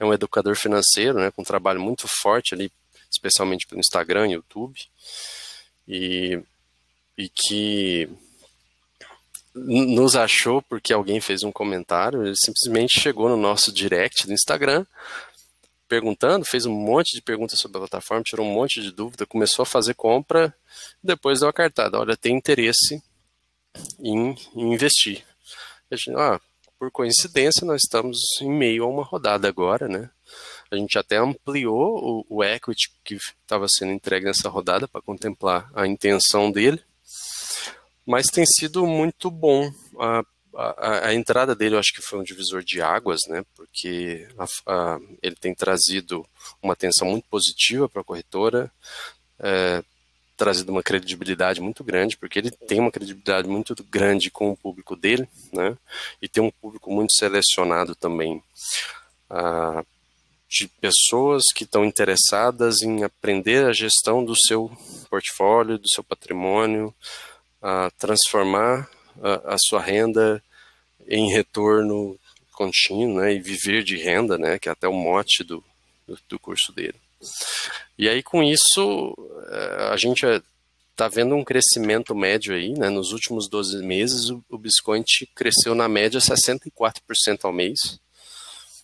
é 0.00 0.04
um 0.04 0.12
educador 0.12 0.56
financeiro, 0.56 1.20
né, 1.20 1.30
com 1.30 1.42
um 1.42 1.44
trabalho 1.44 1.80
muito 1.80 2.08
forte 2.08 2.52
ali, 2.52 2.68
especialmente 3.08 3.64
pelo 3.68 3.78
Instagram, 3.78 4.26
YouTube. 4.28 4.76
E 5.86 6.42
e 7.16 7.28
que 7.28 8.08
nos 9.54 10.16
achou 10.16 10.60
porque 10.60 10.92
alguém 10.92 11.20
fez 11.20 11.42
um 11.42 11.50
comentário, 11.50 12.26
ele 12.26 12.36
simplesmente 12.36 13.00
chegou 13.00 13.28
no 13.28 13.36
nosso 13.36 13.72
direct 13.72 14.26
do 14.26 14.34
Instagram, 14.34 14.84
perguntando, 15.88 16.44
fez 16.44 16.66
um 16.66 16.72
monte 16.72 17.14
de 17.14 17.22
perguntas 17.22 17.58
sobre 17.58 17.78
a 17.78 17.80
plataforma, 17.80 18.22
tirou 18.24 18.46
um 18.46 18.52
monte 18.52 18.80
de 18.80 18.90
dúvida, 18.90 19.26
começou 19.26 19.62
a 19.62 19.66
fazer 19.66 19.94
compra, 19.94 20.54
depois 21.02 21.40
deu 21.40 21.48
a 21.48 21.52
cartada, 21.52 21.98
olha, 21.98 22.16
tem 22.16 22.36
interesse 22.36 23.02
em, 23.98 24.34
em 24.54 24.72
investir. 24.72 25.24
A 25.90 25.96
gente, 25.96 26.10
ah, 26.16 26.40
por 26.78 26.90
coincidência, 26.90 27.66
nós 27.66 27.82
estamos 27.82 28.18
em 28.40 28.50
meio 28.50 28.84
a 28.84 28.88
uma 28.88 29.04
rodada 29.04 29.48
agora, 29.48 29.88
né? 29.88 30.10
A 30.70 30.76
gente 30.76 30.98
até 30.98 31.16
ampliou 31.16 32.24
o, 32.28 32.38
o 32.38 32.44
equity 32.44 32.90
que 33.04 33.14
estava 33.14 33.66
sendo 33.68 33.92
entregue 33.92 34.26
nessa 34.26 34.48
rodada 34.48 34.88
para 34.88 35.00
contemplar 35.00 35.70
a 35.74 35.86
intenção 35.86 36.50
dele, 36.50 36.82
mas 38.04 38.26
tem 38.26 38.44
sido 38.44 38.86
muito 38.86 39.30
bom. 39.30 39.70
A, 39.98 40.22
a, 40.56 41.08
a, 41.08 41.14
entrada 41.14 41.54
dele 41.54 41.74
eu 41.74 41.78
acho 41.78 41.92
que 41.92 42.00
foi 42.00 42.18
um 42.18 42.24
divisor 42.24 42.62
de 42.62 42.80
águas, 42.80 43.20
né? 43.28 43.44
Porque 43.54 44.26
a, 44.66 44.98
ele 45.22 45.36
tem 45.36 45.54
trazido 45.54 46.26
uma 46.62 46.72
atenção 46.72 47.08
muito 47.08 47.28
positiva 47.28 47.88
para 47.88 48.00
a 48.00 48.04
corretora, 48.04 48.72
é, 49.38 49.82
trazido 50.36 50.72
uma 50.72 50.82
credibilidade 50.82 51.60
muito 51.60 51.84
grande, 51.84 52.16
porque 52.16 52.38
ele 52.38 52.50
tem 52.50 52.80
uma 52.80 52.90
credibilidade 52.90 53.46
muito 53.46 53.74
grande 53.84 54.30
com 54.30 54.50
o 54.50 54.56
público 54.56 54.96
dele, 54.96 55.28
né? 55.52 55.76
E 56.20 56.28
tem 56.28 56.42
um 56.42 56.50
público 56.50 56.90
muito 56.90 57.14
selecionado 57.14 57.94
também. 57.94 58.42
De 60.48 60.68
pessoas 60.80 61.42
que 61.54 61.64
estão 61.64 61.84
interessadas 61.84 62.80
em 62.80 63.02
aprender 63.02 63.66
a 63.66 63.72
gestão 63.72 64.24
do 64.24 64.34
seu 64.36 64.70
portfólio, 65.10 65.78
do 65.78 65.88
seu 65.88 66.04
patrimônio, 66.04 66.94
a 67.60 67.90
transformar 67.98 68.88
a, 69.22 69.54
a 69.54 69.58
sua 69.58 69.80
renda 69.80 70.42
em 71.08 71.30
retorno 71.30 72.18
contínuo, 72.52 73.20
né, 73.20 73.34
e 73.34 73.38
viver 73.38 73.82
de 73.82 73.96
renda, 73.96 74.38
né, 74.38 74.58
que 74.58 74.68
é 74.68 74.72
até 74.72 74.88
o 74.88 74.92
mote 74.92 75.44
do, 75.44 75.62
do, 76.06 76.18
do 76.28 76.38
curso 76.38 76.72
dele. 76.72 76.96
E 77.98 78.08
aí 78.08 78.22
com 78.22 78.42
isso 78.42 79.14
eh, 79.48 79.88
a 79.92 79.96
gente 79.96 80.24
está 80.90 81.08
vendo 81.08 81.34
um 81.34 81.44
crescimento 81.44 82.14
médio 82.14 82.54
aí, 82.54 82.72
né, 82.72 82.88
nos 82.88 83.12
últimos 83.12 83.48
12 83.48 83.82
meses 83.82 84.30
o, 84.30 84.42
o 84.48 84.56
Bitcoin 84.56 85.04
cresceu 85.34 85.74
na 85.74 85.88
média 85.88 86.18
64% 86.18 87.44
ao 87.44 87.52
mês, 87.52 88.00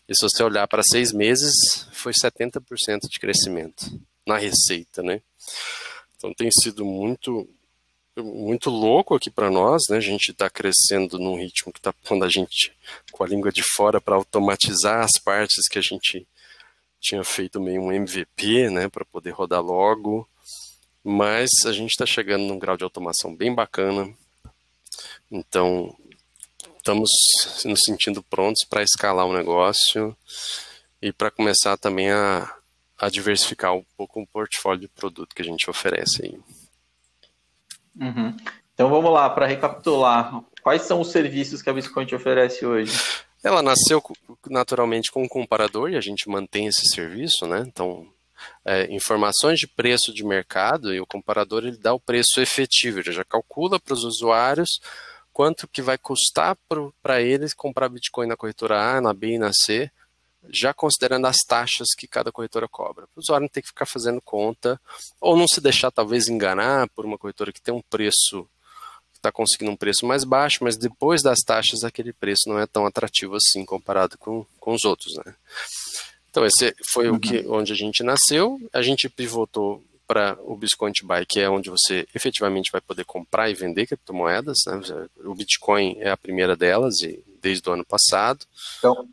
e 0.09 0.15
se 0.15 0.23
você 0.23 0.43
olhar 0.43 0.67
para 0.69 0.83
seis 0.83 1.12
meses, 1.12 1.55
foi 1.93 2.12
70% 2.12 3.09
de 3.09 3.19
crescimento 3.19 3.87
na 4.27 4.37
receita, 4.37 5.03
né? 5.03 5.23
Então 6.17 6.35
tem 6.35 6.51
sido 6.51 6.85
muito 6.85 7.49
muito 8.21 8.69
louco 8.69 9.14
aqui 9.14 9.31
para 9.31 9.50
nós, 9.50 9.83
né? 9.88 9.97
A 9.97 10.00
gente 10.00 10.33
está 10.33 10.50
crescendo 10.50 11.19
num 11.19 11.37
ritmo 11.37 11.73
que 11.73 11.78
está 11.78 11.92
pondo 11.92 12.25
a 12.25 12.28
gente 12.28 12.73
com 13.11 13.25
a 13.25 13.26
língua 13.26 13.50
de 13.50 13.62
fora 13.62 14.00
para 14.00 14.16
automatizar 14.16 15.02
as 15.02 15.19
partes 15.23 15.69
que 15.69 15.78
a 15.78 15.83
gente 15.83 16.26
tinha 17.00 17.25
feito 17.25 17.61
meio 17.61 17.81
um 17.81 17.92
MVP, 17.92 18.69
né? 18.71 18.88
Para 18.88 19.04
poder 19.04 19.31
rodar 19.31 19.62
logo. 19.62 20.28
Mas 21.02 21.50
a 21.64 21.73
gente 21.73 21.90
está 21.90 22.07
chegando 22.07 22.45
num 22.45 22.59
grau 22.59 22.76
de 22.76 22.85
automação 22.85 23.35
bem 23.35 23.54
bacana. 23.54 24.12
Então 25.31 25.97
estamos 26.76 27.11
nos 27.64 27.81
sentindo 27.85 28.23
prontos 28.23 28.64
para 28.69 28.83
escalar 28.83 29.25
o 29.26 29.33
negócio 29.33 30.16
e 31.00 31.12
para 31.12 31.31
começar 31.31 31.76
também 31.76 32.11
a, 32.11 32.54
a 32.99 33.09
diversificar 33.09 33.75
um 33.75 33.85
pouco 33.97 34.21
o 34.21 34.26
portfólio 34.26 34.83
de 34.83 34.88
produto 34.88 35.35
que 35.35 35.42
a 35.42 35.45
gente 35.45 35.71
oferece 35.71 36.25
aí. 36.25 36.62
Uhum. 37.99 38.37
Então 38.75 38.89
vamos 38.89 39.13
lá, 39.13 39.29
para 39.31 39.47
recapitular, 39.47 40.43
quais 40.63 40.83
são 40.83 41.01
os 41.01 41.11
serviços 41.11 41.61
que 41.63 41.71
a 41.71 41.73
Visconti 41.73 42.15
oferece 42.15 42.65
hoje? 42.65 42.93
Ela 43.45 43.63
nasceu 43.63 44.03
naturalmente 44.49 45.11
com 45.11 45.23
um 45.23 45.29
comparador 45.29 45.91
e 45.91 45.97
a 45.97 46.01
gente 46.01 46.29
mantém 46.29 46.67
esse 46.67 46.89
serviço, 46.89 47.47
né? 47.47 47.65
Então, 47.67 48.07
é, 48.65 48.93
informações 48.93 49.59
de 49.59 49.67
preço 49.67 50.13
de 50.13 50.25
mercado 50.25 50.95
e 50.95 51.01
o 51.01 51.07
comparador 51.07 51.65
ele 51.65 51.77
dá 51.77 51.93
o 51.93 52.01
preço 52.01 52.41
efetivo, 52.41 53.01
ele 53.01 53.13
já 53.13 53.25
calcula 53.25 53.79
para 53.81 53.95
os 53.95 54.05
usuários 54.05 54.81
quanto 55.33 55.67
que 55.67 55.83
vai 55.83 55.99
custar 55.99 56.57
para 57.03 57.21
eles 57.21 57.55
comprar 57.55 57.89
Bitcoin 57.89 58.27
na 58.27 58.37
corretora 58.37 58.97
A, 58.97 59.01
na 59.01 59.13
B 59.13 59.35
e 59.35 59.39
na 59.39 59.51
C, 59.53 59.91
já 60.49 60.75
considerando 60.75 61.27
as 61.27 61.39
taxas 61.47 61.89
que 61.97 62.07
cada 62.07 62.33
corretora 62.33 62.69
cobra. 62.69 63.07
O 63.17 63.21
usuário 63.21 63.45
não 63.45 63.49
tem 63.49 63.63
que 63.63 63.69
ficar 63.69 63.87
fazendo 63.87 64.21
conta, 64.21 64.81
ou 65.21 65.37
não 65.37 65.47
se 65.47 65.61
deixar 65.61 65.91
talvez 65.91 66.29
enganar 66.29 66.89
por 66.91 67.05
uma 67.05 67.19
corretora 67.19 67.53
que 67.53 67.61
tem 67.61 67.75
um 67.75 67.83
preço, 67.83 68.49
que 69.13 69.19
está 69.19 69.31
conseguindo 69.31 69.71
um 69.71 69.77
preço 69.77 70.07
mais 70.07 70.25
baixo, 70.25 70.59
mas 70.63 70.77
depois 70.77 71.23
das 71.23 71.41
taxas 71.41 71.85
aquele 71.85 72.13
preço 72.13 72.49
não 72.49 72.59
é 72.59 72.67
tão 72.67 72.87
atrativo 72.87 73.37
assim 73.37 73.65
comparado 73.65 74.19
com, 74.19 74.45
com 74.59 74.75
os 74.75 74.85
outros. 74.85 75.15
Né? 75.17 75.35
Então 76.31 76.45
esse 76.45 76.75
foi 76.93 77.09
uhum. 77.09 77.17
o 77.17 77.21
que, 77.21 77.45
onde 77.47 77.73
a 77.73 77.77
gente 77.77 78.03
nasceu, 78.03 78.59
a 78.73 78.83
gente 78.83 79.09
pivotou 79.09 79.83
para 80.07 80.37
o 80.43 80.55
Bitcoin 80.57 80.93
Buy, 81.05 81.25
que 81.27 81.41
é 81.41 81.49
onde 81.49 81.71
você 81.71 82.07
efetivamente 82.15 82.71
vai 82.71 82.83
poder 82.83 83.05
comprar 83.05 83.49
e 83.49 83.55
vender 83.55 83.87
criptomoedas. 83.87 84.59
Né? 84.67 85.09
O 85.25 85.35
Bitcoin 85.35 85.97
é 86.01 86.11
a 86.11 86.17
primeira 86.19 86.55
delas, 86.55 87.01
e 87.01 87.25
desde 87.41 87.67
o 87.69 87.73
ano 87.73 87.85
passado. 87.85 88.45
Então, 88.79 89.09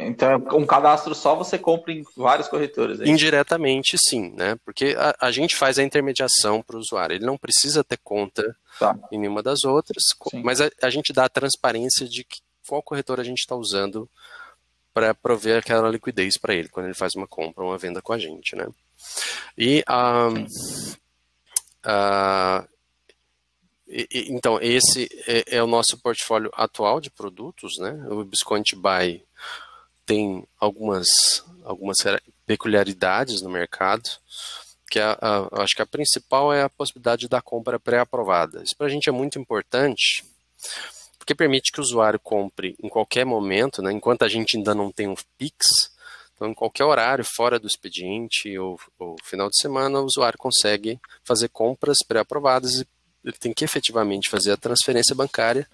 então, 0.00 0.36
um 0.52 0.64
cadastro 0.64 1.12
só 1.12 1.34
você 1.34 1.58
compra 1.58 1.92
em 1.92 2.04
vários 2.16 2.46
corretores. 2.46 3.00
É 3.00 3.08
Indiretamente, 3.08 3.96
sim, 3.98 4.30
né? 4.30 4.56
Porque 4.64 4.94
a, 4.96 5.26
a, 5.26 5.32
gente 5.32 5.56
faz 5.56 5.76
a 5.76 5.82
intermediação 5.82 6.62
para 6.62 6.76
o 6.76 6.78
usuário. 6.78 7.16
Ele 7.16 7.26
não 7.26 7.36
precisa 7.36 7.82
ter 7.82 7.98
conta 8.04 8.56
tá. 8.78 8.96
em 9.10 9.18
nenhuma 9.18 9.42
das 9.42 9.64
outras, 9.64 10.04
sim. 10.30 10.40
mas 10.40 10.60
a, 10.60 10.70
a, 10.82 10.88
gente 10.88 11.12
dá 11.12 11.24
a 11.24 11.28
transparência 11.28 12.06
de 12.06 12.22
que, 12.22 12.38
qual 12.68 12.80
corretor 12.80 13.18
a 13.18 13.24
gente 13.24 13.40
está 13.40 13.56
usando 13.56 14.08
para 14.94 15.12
prover 15.14 15.58
aquela 15.58 15.88
liquidez 15.88 16.38
para 16.38 16.54
ele 16.54 16.68
quando 16.68 16.86
ele 16.86 16.94
faz 16.94 17.16
uma 17.16 17.26
compra 17.26 17.64
ou 17.64 17.70
uma 17.70 17.78
venda 17.78 18.00
com 18.00 18.12
a 18.12 18.18
gente, 18.18 18.54
né? 18.54 18.68
E, 19.56 19.84
um, 19.88 20.44
uh, 21.90 22.68
e, 23.88 24.28
então, 24.30 24.60
esse 24.62 25.08
é, 25.26 25.56
é, 25.56 25.62
o 25.62 25.66
nosso 25.66 25.98
portfólio 25.98 26.52
atual 26.54 27.00
de 27.00 27.10
produtos, 27.10 27.78
né? 27.78 28.06
O 28.08 28.22
Bisconte 28.22 28.76
Buy 28.76 29.26
tem 30.08 30.42
algumas, 30.58 31.06
algumas 31.62 31.98
peculiaridades 32.46 33.42
no 33.42 33.50
mercado, 33.50 34.08
que 34.90 34.98
a, 34.98 35.12
a, 35.20 35.62
acho 35.62 35.76
que 35.76 35.82
a 35.82 35.86
principal 35.86 36.50
é 36.50 36.62
a 36.62 36.70
possibilidade 36.70 37.28
da 37.28 37.42
compra 37.42 37.78
pré-aprovada. 37.78 38.62
Isso 38.64 38.74
para 38.74 38.86
a 38.86 38.90
gente 38.90 39.06
é 39.06 39.12
muito 39.12 39.38
importante, 39.38 40.24
porque 41.18 41.34
permite 41.34 41.70
que 41.70 41.78
o 41.78 41.82
usuário 41.82 42.18
compre 42.18 42.74
em 42.82 42.88
qualquer 42.88 43.26
momento, 43.26 43.82
né, 43.82 43.92
enquanto 43.92 44.22
a 44.22 44.28
gente 44.28 44.56
ainda 44.56 44.74
não 44.74 44.90
tem 44.90 45.06
um 45.06 45.14
PIX, 45.36 45.92
então, 46.34 46.48
em 46.48 46.54
qualquer 46.54 46.84
horário, 46.84 47.24
fora 47.24 47.58
do 47.58 47.66
expediente 47.66 48.56
ou, 48.56 48.80
ou 48.96 49.16
final 49.24 49.50
de 49.50 49.58
semana, 49.58 50.00
o 50.00 50.04
usuário 50.04 50.38
consegue 50.38 50.98
fazer 51.24 51.48
compras 51.48 51.98
pré-aprovadas 52.06 52.74
e 52.74 52.86
ele 53.24 53.36
tem 53.36 53.52
que 53.52 53.64
efetivamente 53.64 54.30
fazer 54.30 54.52
a 54.52 54.56
transferência 54.56 55.16
bancária 55.16 55.68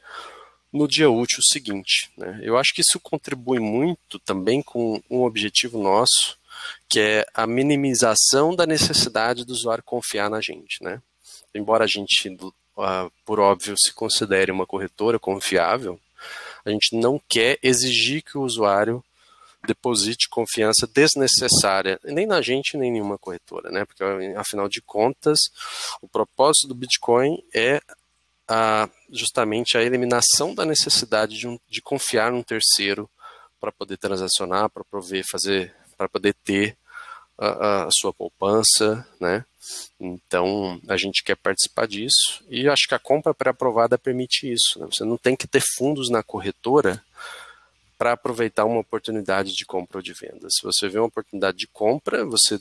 no 0.75 0.89
dia 0.89 1.09
útil 1.09 1.39
seguinte. 1.41 2.11
Né? 2.19 2.41
Eu 2.43 2.59
acho 2.59 2.75
que 2.75 2.81
isso 2.81 2.99
contribui 2.99 3.61
muito 3.61 4.19
também 4.19 4.61
com 4.61 5.01
um 5.09 5.23
objetivo 5.23 5.81
nosso, 5.81 6.37
que 6.89 6.99
é 6.99 7.27
a 7.33 7.47
minimização 7.47 8.57
da 8.57 8.67
necessidade 8.67 9.45
do 9.45 9.53
usuário 9.53 9.85
confiar 9.85 10.29
na 10.29 10.41
gente. 10.41 10.83
Né? 10.83 11.01
Embora 11.55 11.85
a 11.85 11.87
gente, 11.87 12.29
uh, 12.29 13.13
por 13.25 13.39
óbvio, 13.39 13.77
se 13.79 13.95
considere 13.95 14.51
uma 14.51 14.67
corretora 14.67 15.17
confiável, 15.17 15.99
a 16.65 16.71
gente 16.71 16.97
não 16.97 17.21
quer 17.29 17.57
exigir 17.63 18.23
que 18.23 18.37
o 18.37 18.43
usuário 18.43 19.03
deposite 19.65 20.29
confiança 20.29 20.87
desnecessária, 20.87 21.99
nem 22.05 22.27
na 22.27 22.43
gente, 22.43 22.77
nem 22.77 22.91
em 22.91 22.93
nenhuma 22.95 23.17
corretora, 23.17 23.71
né? 23.71 23.85
Porque, 23.87 24.03
afinal 24.37 24.69
de 24.69 24.83
contas, 24.83 25.39
o 26.03 26.09
propósito 26.09 26.69
do 26.69 26.75
Bitcoin 26.75 27.43
é 27.55 27.81
a, 28.49 28.89
justamente 29.11 29.77
a 29.77 29.83
eliminação 29.83 30.55
da 30.55 30.65
necessidade 30.65 31.39
de, 31.39 31.49
um, 31.49 31.59
de 31.69 31.81
confiar 31.81 32.31
num 32.31 32.43
terceiro 32.43 33.09
para 33.61 33.73
poder 33.73 33.97
transacionar, 33.97 34.69
para 34.69 34.85
poder 34.85 35.25
fazer, 35.25 35.75
para 35.97 36.09
poder 36.09 36.35
ter 36.45 36.77
a, 37.39 37.85
a, 37.85 37.89
sua 37.91 38.13
poupança, 38.13 39.07
né? 39.19 39.45
Então 39.99 40.79
a 40.87 40.97
gente 40.97 41.25
quer 41.25 41.37
participar 41.37 41.87
disso 41.89 42.45
e 42.51 42.69
acho 42.69 42.87
que 42.87 42.95
a 42.95 42.99
compra 42.99 43.33
pré-aprovada 43.33 43.97
permite 43.97 44.53
isso. 44.53 44.79
Né? 44.79 44.87
Você 44.93 45.05
não 45.05 45.17
tem 45.17 45.35
que 45.35 45.47
ter 45.47 45.63
fundos 45.77 46.11
na 46.11 46.23
corretora 46.23 47.03
para 47.97 48.13
aproveitar 48.13 48.67
uma 48.67 48.81
oportunidade 48.81 49.55
de 49.55 49.65
compra 49.65 49.99
ou 49.99 50.03
de 50.03 50.13
venda. 50.13 50.49
Se 50.51 50.63
você 50.63 50.87
vê 50.87 50.99
uma 50.99 51.09
oportunidade 51.09 51.57
de 51.57 51.67
compra, 51.67 52.27
você 52.27 52.61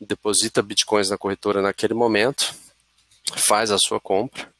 deposita 0.00 0.62
bitcoins 0.62 1.10
na 1.10 1.18
corretora 1.18 1.62
naquele 1.62 1.94
momento, 1.94 2.52
faz 3.46 3.70
a 3.70 3.78
sua 3.78 4.00
compra 4.00 4.52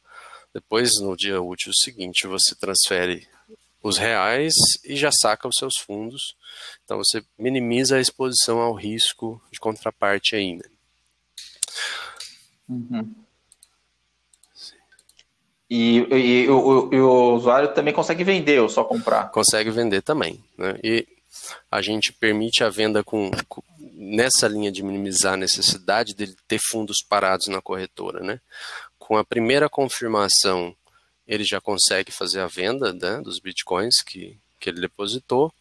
depois, 0.53 0.99
no 0.99 1.15
dia 1.15 1.41
útil 1.41 1.71
seguinte, 1.73 2.27
você 2.27 2.55
transfere 2.55 3.27
os 3.81 3.97
reais 3.97 4.53
e 4.85 4.95
já 4.95 5.09
saca 5.11 5.47
os 5.47 5.55
seus 5.57 5.77
fundos. 5.77 6.35
Então 6.83 6.97
você 6.97 7.23
minimiza 7.37 7.95
a 7.95 8.01
exposição 8.01 8.59
ao 8.59 8.73
risco 8.73 9.41
de 9.51 9.59
contraparte 9.59 10.35
ainda. 10.35 10.69
Uhum. 12.67 13.13
E, 15.69 15.99
e, 15.99 16.43
e, 16.43 16.49
o, 16.49 16.89
e, 16.91 16.99
o, 16.99 17.35
usuário 17.35 17.73
também 17.73 17.93
consegue 17.93 18.25
vender 18.25 18.59
ou 18.59 18.67
só 18.67 18.83
comprar? 18.83 19.31
Consegue 19.31 19.71
vender 19.71 20.01
também. 20.01 20.43
Né? 20.57 20.77
E 20.83 21.07
a 21.71 21.81
gente 21.81 22.11
permite 22.11 22.61
a 22.61 22.69
venda 22.69 23.03
com, 23.05 23.31
com, 23.47 23.63
nessa 23.79 24.49
linha 24.49 24.69
de 24.69 24.83
minimizar 24.83 25.33
a 25.33 25.37
necessidade 25.37 26.13
de 26.13 26.35
ter 26.45 26.59
fundos 26.59 26.97
parados 27.07 27.47
na 27.47 27.61
corretora. 27.61 28.19
Né? 28.19 28.41
Com 29.11 29.17
a 29.17 29.25
primeira 29.25 29.67
confirmação, 29.67 30.73
ele 31.27 31.43
já 31.43 31.59
consegue 31.59 32.13
fazer 32.13 32.39
a 32.39 32.47
venda 32.47 32.93
né, 32.93 33.19
dos 33.19 33.39
bitcoins 33.39 34.01
que, 34.01 34.39
que 34.57 34.69
ele 34.69 34.79
depositou. 34.79 35.53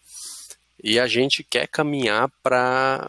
E 0.80 1.00
a 1.00 1.08
gente 1.08 1.42
quer 1.42 1.66
caminhar 1.66 2.30
para 2.44 3.08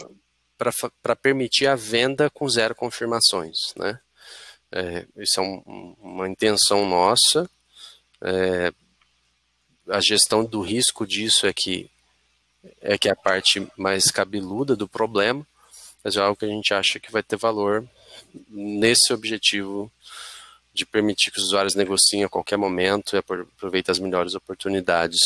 permitir 1.21 1.67
a 1.67 1.75
venda 1.75 2.27
com 2.27 2.50
zero 2.50 2.74
confirmações. 2.74 3.55
Né? 3.77 4.00
É, 4.71 5.05
isso 5.17 5.39
é 5.39 5.43
um, 5.43 5.95
uma 6.01 6.27
intenção 6.27 6.89
nossa. 6.89 7.48
É, 8.19 8.74
a 9.89 10.00
gestão 10.01 10.43
do 10.43 10.62
risco 10.62 11.05
disso 11.05 11.45
é 11.45 11.53
que 11.53 11.88
é 12.81 12.98
que 12.98 13.10
é 13.10 13.12
a 13.12 13.15
parte 13.15 13.67
mais 13.77 14.10
cabeluda 14.10 14.75
do 14.75 14.88
problema, 14.88 15.45
mas 16.03 16.15
é 16.15 16.19
algo 16.19 16.36
que 16.36 16.45
a 16.45 16.50
gente 16.50 16.74
acha 16.74 17.00
que 17.00 17.12
vai 17.12 17.21
ter 17.21 17.36
valor 17.36 17.88
nesse 18.50 19.13
objetivo 19.13 19.91
de 20.73 20.85
permitir 20.85 21.31
que 21.31 21.39
os 21.39 21.45
usuários 21.45 21.75
negociem 21.75 22.23
a 22.23 22.29
qualquer 22.29 22.57
momento 22.57 23.15
e 23.15 23.19
aproveitem 23.19 23.91
as 23.91 23.99
melhores 23.99 24.35
oportunidades 24.35 25.19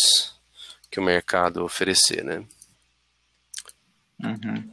que 0.89 0.99
o 0.99 1.03
mercado 1.03 1.63
oferecer, 1.63 2.23
né? 2.23 2.43
Uhum. 4.23 4.69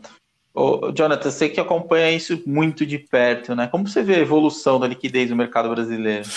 Ô, 0.55 0.93
Jonathan, 0.93 1.31
você 1.31 1.49
que 1.49 1.61
acompanha 1.61 2.13
isso 2.13 2.43
muito 2.47 2.87
de 2.87 2.99
perto, 2.99 3.55
né? 3.55 3.67
Como 3.67 3.89
você 3.89 4.03
vê 4.03 4.17
a 4.17 4.21
evolução 4.21 4.79
da 4.79 4.87
liquidez 4.87 5.31
no 5.31 5.37
mercado 5.37 5.69
brasileiro? 5.69 6.29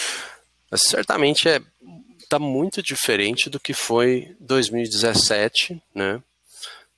Certamente 0.74 1.48
é 1.48 1.62
está 2.26 2.40
muito 2.40 2.82
diferente 2.82 3.50
do 3.50 3.60
que 3.60 3.74
foi 3.74 4.36
2017, 4.40 5.82
né? 5.94 6.22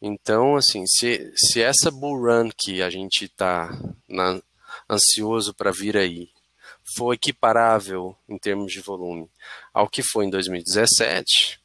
Então, 0.01 0.55
assim, 0.55 0.85
se, 0.87 1.31
se 1.35 1.61
essa 1.61 1.91
bull 1.91 2.17
run 2.21 2.49
que 2.57 2.81
a 2.81 2.89
gente 2.89 3.25
está 3.25 3.69
ansioso 4.89 5.53
para 5.53 5.71
vir 5.71 5.97
aí 5.97 6.29
for 6.95 7.13
equiparável 7.13 8.15
em 8.27 8.37
termos 8.37 8.71
de 8.71 8.79
volume 8.79 9.29
ao 9.73 9.89
que 9.89 10.01
foi 10.01 10.25
em 10.25 10.29
2017, 10.29 11.59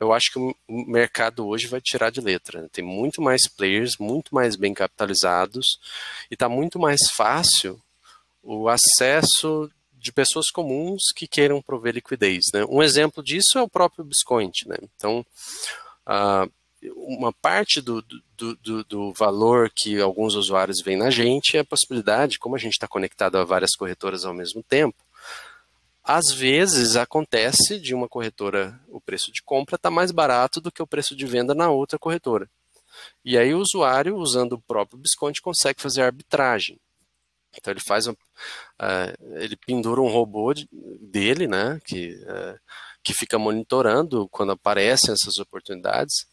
eu 0.00 0.14
acho 0.14 0.32
que 0.32 0.38
o 0.38 0.54
mercado 0.66 1.46
hoje 1.46 1.66
vai 1.66 1.80
tirar 1.80 2.10
de 2.10 2.22
letra. 2.22 2.62
Né? 2.62 2.68
Tem 2.72 2.82
muito 2.82 3.20
mais 3.20 3.46
players, 3.46 3.98
muito 3.98 4.34
mais 4.34 4.56
bem 4.56 4.72
capitalizados 4.72 5.78
e 6.30 6.34
está 6.34 6.48
muito 6.48 6.78
mais 6.78 7.00
fácil 7.14 7.78
o 8.42 8.68
acesso 8.68 9.70
de 9.92 10.10
pessoas 10.10 10.50
comuns 10.50 11.12
que 11.14 11.28
queiram 11.28 11.60
prover 11.60 11.94
liquidez. 11.94 12.46
Né? 12.54 12.64
Um 12.64 12.82
exemplo 12.82 13.22
disso 13.22 13.58
é 13.58 13.62
o 13.62 13.68
próprio 13.68 14.02
Bitcoin. 14.02 14.50
Né? 14.64 14.76
Então, 14.96 15.24
uh, 16.06 16.50
uma 16.96 17.32
parte 17.32 17.80
do, 17.80 18.02
do, 18.36 18.56
do, 18.56 18.84
do, 18.84 19.12
valor 19.12 19.70
que 19.74 20.00
alguns 20.00 20.34
usuários 20.34 20.80
veem 20.82 20.96
na 20.96 21.10
gente 21.10 21.56
é 21.56 21.60
a 21.60 21.64
possibilidade, 21.64 22.38
como 22.38 22.56
a 22.56 22.58
gente 22.58 22.72
está 22.72 22.88
conectado 22.88 23.36
a 23.36 23.44
várias 23.44 23.76
corretoras 23.76 24.24
ao 24.24 24.32
mesmo 24.32 24.62
tempo, 24.62 24.96
às 26.02 26.32
vezes 26.32 26.96
acontece 26.96 27.78
de 27.78 27.94
uma 27.94 28.08
corretora, 28.08 28.80
o 28.88 29.00
preço 29.00 29.30
de 29.30 29.42
compra 29.42 29.76
está 29.76 29.90
mais 29.90 30.10
barato 30.10 30.60
do 30.60 30.72
que 30.72 30.82
o 30.82 30.86
preço 30.86 31.14
de 31.14 31.26
venda 31.26 31.54
na 31.54 31.70
outra 31.70 31.98
corretora. 31.98 32.48
E 33.24 33.36
aí 33.36 33.54
o 33.54 33.60
usuário, 33.60 34.16
usando 34.16 34.54
o 34.54 34.60
próprio 34.60 34.98
Bitcoin, 34.98 35.32
consegue 35.42 35.80
fazer 35.80 36.02
arbitragem. 36.02 36.78
Então 37.56 37.72
ele 37.72 37.80
faz 37.80 38.06
um, 38.06 38.12
uh, 38.12 39.36
ele 39.36 39.56
pendura 39.56 40.00
um 40.00 40.08
robô 40.08 40.54
de, 40.54 40.68
dele, 41.00 41.46
né, 41.46 41.80
que, 41.84 42.14
uh, 42.14 42.58
que 43.02 43.12
fica 43.12 43.38
monitorando 43.38 44.28
quando 44.28 44.52
aparecem 44.52 45.12
essas 45.12 45.38
oportunidades. 45.38 46.26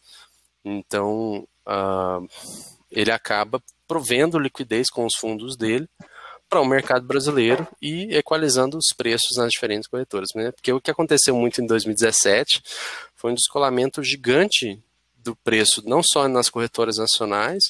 Então 0.64 1.46
uh, 1.66 2.28
ele 2.90 3.10
acaba 3.10 3.62
provendo 3.86 4.38
liquidez 4.38 4.90
com 4.90 5.06
os 5.06 5.14
fundos 5.16 5.56
dele 5.56 5.88
para 6.48 6.60
o 6.60 6.66
mercado 6.66 7.06
brasileiro 7.06 7.66
e 7.80 8.16
equalizando 8.16 8.78
os 8.78 8.88
preços 8.96 9.36
nas 9.36 9.52
diferentes 9.52 9.88
corretoras. 9.88 10.28
Né? 10.34 10.50
Porque 10.50 10.72
o 10.72 10.80
que 10.80 10.90
aconteceu 10.90 11.34
muito 11.34 11.60
em 11.60 11.66
2017 11.66 12.62
foi 13.14 13.32
um 13.32 13.34
descolamento 13.34 14.02
gigante 14.02 14.82
do 15.16 15.36
preço, 15.36 15.82
não 15.84 16.02
só 16.02 16.26
nas 16.26 16.48
corretoras 16.48 16.96
nacionais, 16.96 17.62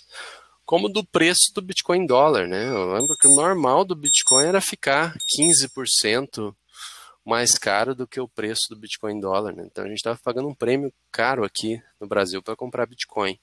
como 0.64 0.88
do 0.88 1.04
preço 1.04 1.52
do 1.54 1.62
Bitcoin 1.62 2.06
dólar. 2.06 2.46
Né? 2.46 2.68
Eu 2.68 2.92
lembro 2.92 3.16
que 3.18 3.26
o 3.26 3.34
normal 3.34 3.84
do 3.84 3.96
Bitcoin 3.96 4.44
era 4.44 4.60
ficar 4.60 5.16
15% 5.40 6.54
mais 7.28 7.52
caro 7.52 7.94
do 7.94 8.06
que 8.06 8.20
o 8.20 8.28
preço 8.28 8.68
do 8.70 8.76
Bitcoin 8.76 9.20
dólar. 9.20 9.54
Né? 9.54 9.64
Então 9.66 9.84
a 9.84 9.88
gente 9.88 9.98
estava 9.98 10.18
pagando 10.22 10.48
um 10.48 10.54
prêmio 10.54 10.92
caro 11.12 11.44
aqui 11.44 11.80
no 12.00 12.06
Brasil 12.06 12.42
para 12.42 12.56
comprar 12.56 12.86
Bitcoin 12.86 13.38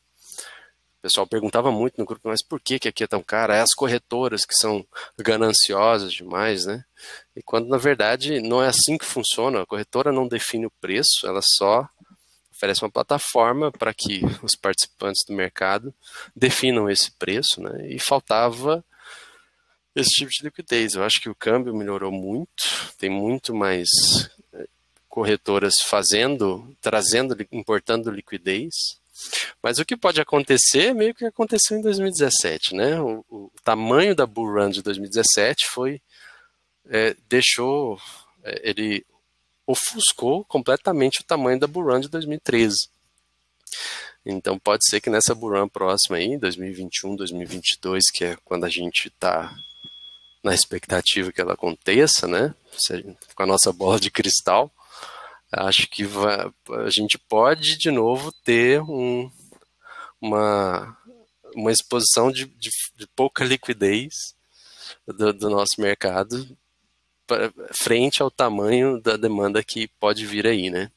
pessoal 1.06 1.28
perguntava 1.28 1.72
muito 1.72 2.00
no 2.00 2.06
grupo, 2.06 2.28
mas 2.28 2.42
por 2.42 2.60
que, 2.60 2.80
que 2.80 2.88
aqui 2.88 3.04
é 3.04 3.08
tão 3.08 3.22
caro? 3.22 3.54
É 3.54 3.62
as 3.62 3.76
corretoras 3.76 4.44
que 4.44 4.56
são 4.56 4.84
gananciosas 5.20 6.12
demais, 6.12 6.66
né? 6.66 6.84
E 7.36 7.44
quando 7.44 7.68
na 7.68 7.78
verdade 7.78 8.42
não 8.42 8.64
é 8.64 8.68
assim 8.68 8.98
que 8.98 9.06
funciona, 9.06 9.62
a 9.62 9.66
corretora 9.68 10.12
não 10.12 10.28
define 10.28 10.66
o 10.66 10.72
preço, 10.82 11.28
ela 11.28 11.42
só 11.44 11.88
oferece 12.52 12.84
uma 12.84 12.90
plataforma 12.90 13.72
para 13.72 13.94
que 13.94 14.22
os 14.42 14.56
participantes 14.56 15.24
do 15.28 15.36
mercado 15.36 15.94
definam 16.36 16.90
esse 16.90 17.12
preço, 17.12 17.62
né? 17.62 17.88
E 17.88 18.00
faltava 18.00 18.84
esse 19.96 20.10
tipo 20.10 20.32
de 20.32 20.44
liquidez. 20.44 20.94
Eu 20.94 21.04
acho 21.04 21.22
que 21.22 21.30
o 21.30 21.36
câmbio 21.36 21.76
melhorou 21.76 22.12
muito, 22.12 22.94
tem 22.98 23.10
muito 23.10 23.56
mais 23.56 23.88
eh, 24.54 24.68
corretoras 25.08 25.76
fazendo, 25.88 26.76
trazendo, 26.82 27.36
importando 27.52 28.12
liquidez. 28.12 29.00
Mas 29.64 29.80
o 29.80 29.86
que 29.86 29.96
pode 29.96 30.20
acontecer, 30.20 30.94
meio 30.94 31.16
que 31.16 31.26
aconteceu 31.26 31.78
em 31.78 31.82
2017, 31.82 32.76
né? 32.76 33.00
O, 33.00 33.24
o 33.30 33.52
tamanho 33.64 34.14
da 34.14 34.26
bull 34.26 34.54
run 34.54 34.70
de 34.70 34.82
2017 34.82 35.68
foi 35.70 36.02
é, 36.88 37.16
deixou 37.28 38.00
é, 38.44 38.70
ele 38.70 39.06
ofuscou 39.66 40.46
completamente 40.46 41.22
o 41.22 41.24
tamanho 41.24 41.60
da 41.60 41.68
bull 41.68 41.86
run 41.86 42.02
de 42.02 42.10
2013. 42.10 42.90
Então 44.26 44.60
pode 44.60 44.84
ser 44.88 45.00
que 45.02 45.10
nessa 45.10 45.34
bull 45.34 45.52
run 45.52 45.68
próxima 45.68 46.18
aí, 46.18 46.38
2021, 46.38 47.16
2022, 47.16 48.04
que 48.14 48.26
é 48.26 48.38
quando 48.44 48.66
a 48.66 48.70
gente 48.70 49.08
está 49.08 49.56
na 50.46 50.54
expectativa 50.54 51.32
que 51.32 51.42
ela 51.42 51.54
aconteça, 51.54 52.28
né? 52.28 52.54
Com 53.34 53.42
a 53.42 53.48
nossa 53.48 53.74
bola 53.74 54.00
de 54.00 54.12
cristal, 54.12 54.72
acho 55.52 55.90
que 55.90 56.04
vai, 56.04 56.52
a 56.86 56.90
gente 56.92 57.18
pode 57.18 57.80
de 57.80 57.90
novo 57.90 58.32
ter 58.44 58.80
um, 58.80 59.28
uma, 60.22 60.96
uma 61.56 61.72
exposição 61.72 62.32
de, 62.32 62.46
de, 62.46 62.70
de 62.96 63.08
pouca 63.16 63.44
liquidez 63.44 64.36
do, 65.08 65.34
do, 65.34 65.50
nosso 65.50 65.82
mercado 65.82 66.48
pra, 67.26 67.52
frente 67.74 68.22
ao 68.22 68.30
tamanho 68.30 69.02
da 69.02 69.18
demanda 69.18 69.64
que 69.64 69.88
pode 70.00 70.28
vir 70.28 70.46
aí, 70.46 70.70
né? 70.70 70.92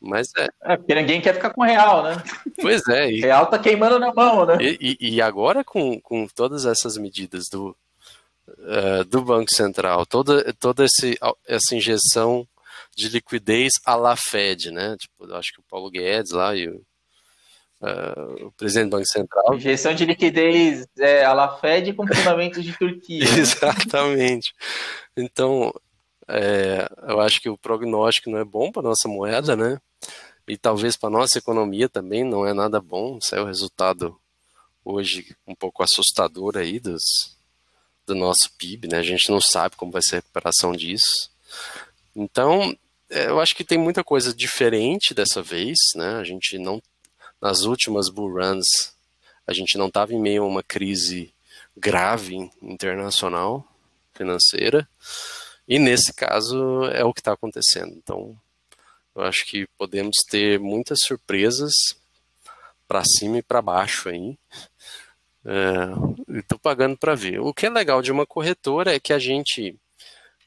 Mas 0.00 0.28
é. 0.38 0.48
É, 0.62 0.76
porque 0.78 0.94
ninguém 0.94 1.20
quer 1.20 1.34
ficar 1.34 1.50
com 1.50 1.62
real, 1.62 2.02
né? 2.04 2.22
Pois 2.58 2.88
é. 2.88 3.10
E, 3.10 3.20
real 3.20 3.46
tá 3.48 3.58
queimando 3.58 3.98
na 3.98 4.14
mão, 4.14 4.46
né? 4.46 4.56
E, 4.60 4.96
e, 4.98 5.16
e 5.16 5.20
agora 5.20 5.62
com, 5.62 6.00
com 6.00 6.26
todas 6.26 6.64
essas 6.64 6.96
medidas 6.96 7.48
do, 7.50 7.76
uh, 8.48 9.04
do 9.04 9.22
Banco 9.22 9.52
Central, 9.54 10.06
toda, 10.06 10.52
toda 10.54 10.84
esse, 10.84 11.18
essa 11.46 11.74
injeção 11.74 12.46
de 12.96 13.08
liquidez 13.08 13.74
à 13.84 13.94
la 13.94 14.16
Fed, 14.16 14.70
né? 14.70 14.96
Tipo, 14.98 15.32
acho 15.34 15.52
que 15.52 15.60
o 15.60 15.64
Paulo 15.68 15.90
Guedes 15.90 16.32
lá 16.32 16.56
e 16.56 16.68
o, 16.68 16.76
uh, 17.82 18.46
o 18.46 18.52
presidente 18.52 18.88
do 18.88 18.96
Banco 18.96 19.08
Central. 19.08 19.54
Injeção 19.54 19.94
de 19.94 20.04
liquidez 20.04 20.86
é, 20.98 21.24
à 21.24 21.32
la 21.32 21.56
Fed 21.58 21.92
com 21.92 22.06
fundamentos 22.06 22.64
de 22.64 22.76
Turquia. 22.76 23.24
Exatamente. 23.36 24.54
Então, 25.16 25.72
é, 26.28 26.88
eu 27.06 27.20
acho 27.20 27.40
que 27.40 27.48
o 27.48 27.58
prognóstico 27.58 28.30
não 28.30 28.38
é 28.38 28.44
bom 28.44 28.72
para 28.72 28.82
nossa 28.82 29.08
moeda, 29.08 29.54
né? 29.54 29.78
E 30.48 30.56
talvez 30.56 30.96
para 30.96 31.10
nossa 31.10 31.38
economia 31.38 31.88
também 31.88 32.24
não 32.24 32.46
é 32.46 32.54
nada 32.54 32.80
bom. 32.80 33.20
Saiu 33.20 33.42
o 33.42 33.46
resultado 33.46 34.16
hoje 34.84 35.36
um 35.46 35.54
pouco 35.54 35.82
assustador 35.82 36.56
aí 36.56 36.78
dos, 36.78 37.35
do 38.06 38.14
nosso 38.14 38.50
PIB, 38.56 38.88
né? 38.88 38.98
A 38.98 39.02
gente 39.02 39.30
não 39.30 39.40
sabe 39.40 39.76
como 39.76 39.92
vai 39.92 40.02
ser 40.02 40.16
a 40.16 40.18
recuperação 40.18 40.72
disso. 40.72 41.30
Então, 42.14 42.76
é, 43.10 43.26
eu 43.26 43.40
acho 43.40 43.54
que 43.54 43.64
tem 43.64 43.78
muita 43.78 44.02
coisa 44.02 44.34
diferente 44.34 45.12
dessa 45.12 45.42
vez, 45.42 45.76
né? 45.94 46.16
A 46.16 46.24
gente 46.24 46.58
não, 46.58 46.82
nas 47.40 47.62
últimas 47.62 48.08
bull 48.08 48.32
runs, 48.34 48.94
a 49.46 49.52
gente 49.52 49.76
não 49.76 49.88
estava 49.88 50.12
em 50.12 50.20
meio 50.20 50.42
a 50.42 50.46
uma 50.46 50.62
crise 50.62 51.32
grave 51.76 52.50
internacional 52.62 53.66
financeira, 54.14 54.88
e 55.68 55.78
nesse 55.78 56.12
caso 56.12 56.84
é 56.86 57.04
o 57.04 57.12
que 57.12 57.20
está 57.20 57.32
acontecendo. 57.32 57.92
Então, 57.92 58.36
eu 59.14 59.22
acho 59.22 59.44
que 59.44 59.66
podemos 59.78 60.16
ter 60.28 60.58
muitas 60.58 61.00
surpresas 61.02 61.72
para 62.86 63.04
cima 63.04 63.38
e 63.38 63.42
para 63.42 63.60
baixo 63.62 64.08
aí. 64.08 64.38
É, 65.46 66.38
Estou 66.38 66.58
pagando 66.58 66.96
para 66.96 67.14
ver. 67.14 67.40
O 67.40 67.54
que 67.54 67.66
é 67.66 67.70
legal 67.70 68.02
de 68.02 68.10
uma 68.10 68.26
corretora 68.26 68.94
é 68.94 69.00
que 69.00 69.12
a 69.12 69.18
gente 69.18 69.76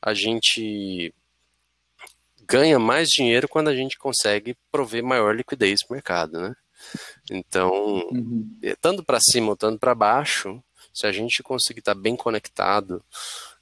a 0.02 0.14
gente 0.14 1.14
ganha 2.48 2.80
mais 2.80 3.10
dinheiro 3.10 3.48
quando 3.48 3.68
a 3.68 3.76
gente 3.76 3.98
consegue 3.98 4.56
prover 4.72 5.04
maior 5.04 5.36
liquidez 5.36 5.84
para 5.84 5.94
o 5.94 5.96
mercado, 5.96 6.40
né? 6.40 6.56
Então, 7.30 7.72
uhum. 8.12 8.58
Eh, 8.64 8.76
tanto 8.82 9.04
para 9.04 9.20
cima 9.20 9.50
ou 9.50 9.58
tanto 9.58 9.78
para 9.80 9.94
baixo, 9.94 10.62
se 10.94 11.06
a 11.06 11.12
gente 11.12 11.44
conseguir 11.44 11.80
estar 11.80 11.96
tá 11.96 12.00
bem 12.00 12.16
conectado 12.16 13.04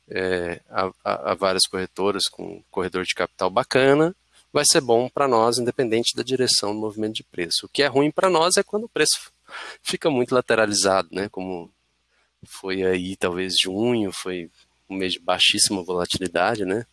é, 0.10 0.62
a, 0.70 0.92
a, 1.04 1.32
a, 1.32 1.36
várias 1.36 1.66
corretoras 1.68 2.28
com 2.30 2.44
um 2.44 2.64
corredor 2.72 3.04
de 3.04 3.16
capital 3.16 3.50
bacana, 3.50 4.16
vai 4.54 4.64
ser 4.66 4.82
bom 4.82 5.10
para 5.10 5.28
nós, 5.28 5.58
independente 5.58 6.16
da 6.16 6.24
direção 6.24 6.74
do 6.74 6.80
movimento 6.80 7.16
de 7.16 7.24
preço. 7.24 7.66
O 7.66 7.70
que 7.70 7.84
é 7.84 7.88
ruim 7.88 8.12
para 8.12 8.30
nós 8.30 8.58
é 8.58 8.64
quando 8.64 8.86
o 8.86 8.90
preço 8.90 9.32
fica 9.82 10.10
muito 10.10 10.34
lateralizado, 10.34 11.10
né? 11.12 11.30
Como 11.30 11.72
foi 12.46 12.84
aí, 12.84 13.16
talvez 13.16 13.56
junho, 13.60 14.12
foi 14.12 14.50
um 14.90 14.96
mês 14.96 15.14
de 15.14 15.20
baixíssima 15.20 15.84
volatilidade, 15.84 16.66
né? 16.66 16.86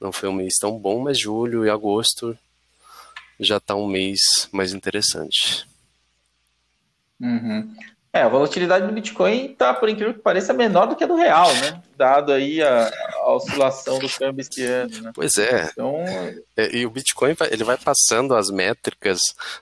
Não 0.00 0.12
foi 0.12 0.28
um 0.28 0.32
mês 0.32 0.54
tão 0.60 0.78
bom, 0.78 1.00
mas 1.00 1.18
julho 1.18 1.66
e 1.66 1.70
agosto 1.70 2.36
já 3.38 3.56
está 3.56 3.74
um 3.74 3.86
mês 3.86 4.20
mais 4.52 4.72
interessante. 4.72 5.66
Uhum. 7.20 7.74
É, 8.14 8.20
a 8.20 8.28
volatilidade 8.28 8.86
do 8.86 8.92
Bitcoin 8.92 9.52
está, 9.52 9.72
por 9.72 9.88
incrível 9.88 10.12
que 10.12 10.20
pareça, 10.20 10.52
menor 10.52 10.86
do 10.86 10.94
que 10.94 11.02
a 11.02 11.06
do 11.06 11.16
real, 11.16 11.50
né? 11.54 11.82
Dado 11.96 12.30
aí 12.30 12.62
a, 12.62 12.92
a 13.14 13.32
oscilação 13.32 13.98
do 13.98 14.06
câmbio 14.06 14.42
este 14.42 14.62
ano. 14.64 15.00
Né? 15.00 15.12
Pois 15.14 15.38
é. 15.38 15.70
Então... 15.72 15.96
é. 16.54 16.76
E 16.76 16.84
o 16.84 16.90
Bitcoin 16.90 17.34
ele 17.50 17.64
vai 17.64 17.78
passando 17.78 18.34
as 18.34 18.50
métricas 18.50 19.18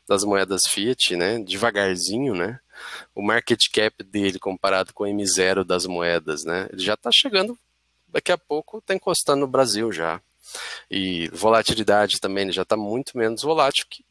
das 0.08 0.24
moedas 0.24 0.62
fiat, 0.68 1.14
né? 1.14 1.38
Devagarzinho, 1.38 2.34
né? 2.34 2.58
O 3.14 3.22
market 3.22 3.60
cap 3.72 4.02
dele 4.02 4.40
comparado 4.40 4.92
com 4.92 5.04
o 5.04 5.06
M0 5.06 5.62
das 5.62 5.86
moedas, 5.86 6.44
né? 6.44 6.68
Ele 6.72 6.82
já 6.82 6.94
está 6.94 7.10
chegando, 7.12 7.56
daqui 8.08 8.32
a 8.32 8.38
pouco 8.38 8.78
está 8.78 8.92
encostando 8.92 9.42
no 9.42 9.46
Brasil 9.46 9.92
já. 9.92 10.20
E 10.90 11.28
volatilidade 11.28 12.18
também, 12.18 12.44
ele 12.44 12.52
já 12.52 12.62
está 12.62 12.76
muito 12.76 13.16
menos 13.16 13.42
volátil 13.42 13.86
que 13.88 14.04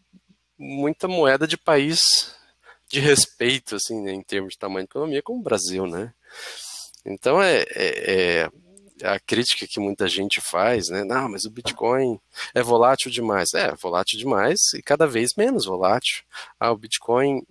muita 0.58 1.10
moeda 1.10 1.46
de 1.46 1.58
país 1.58 2.39
de 2.90 3.00
respeito, 3.00 3.76
assim, 3.76 4.02
né, 4.02 4.12
em 4.12 4.24
termos 4.24 4.54
de 4.54 4.60
tamanho 4.60 4.86
de 4.86 4.90
economia, 4.90 5.22
como 5.22 5.40
o 5.40 5.44
Brasil, 5.44 5.86
né? 5.86 6.12
Então, 7.06 7.42
é, 7.42 7.64
é, 7.76 8.50
é, 9.02 9.08
a 9.08 9.20
crítica 9.20 9.68
que 9.68 9.80
muita 9.80 10.08
gente 10.08 10.42
faz, 10.42 10.90
né? 10.90 11.04
Não, 11.04 11.30
mas 11.30 11.46
o 11.46 11.50
Bitcoin 11.50 12.20
é 12.54 12.62
volátil 12.62 13.10
demais. 13.10 13.54
É, 13.54 13.74
volátil 13.76 14.18
demais 14.18 14.60
e 14.74 14.82
cada 14.82 15.08
vez 15.08 15.32
menos 15.38 15.66
volátil. 15.66 16.24
Ah, 16.60 16.72
o 16.72 16.78
Bitcoin, 16.78 17.44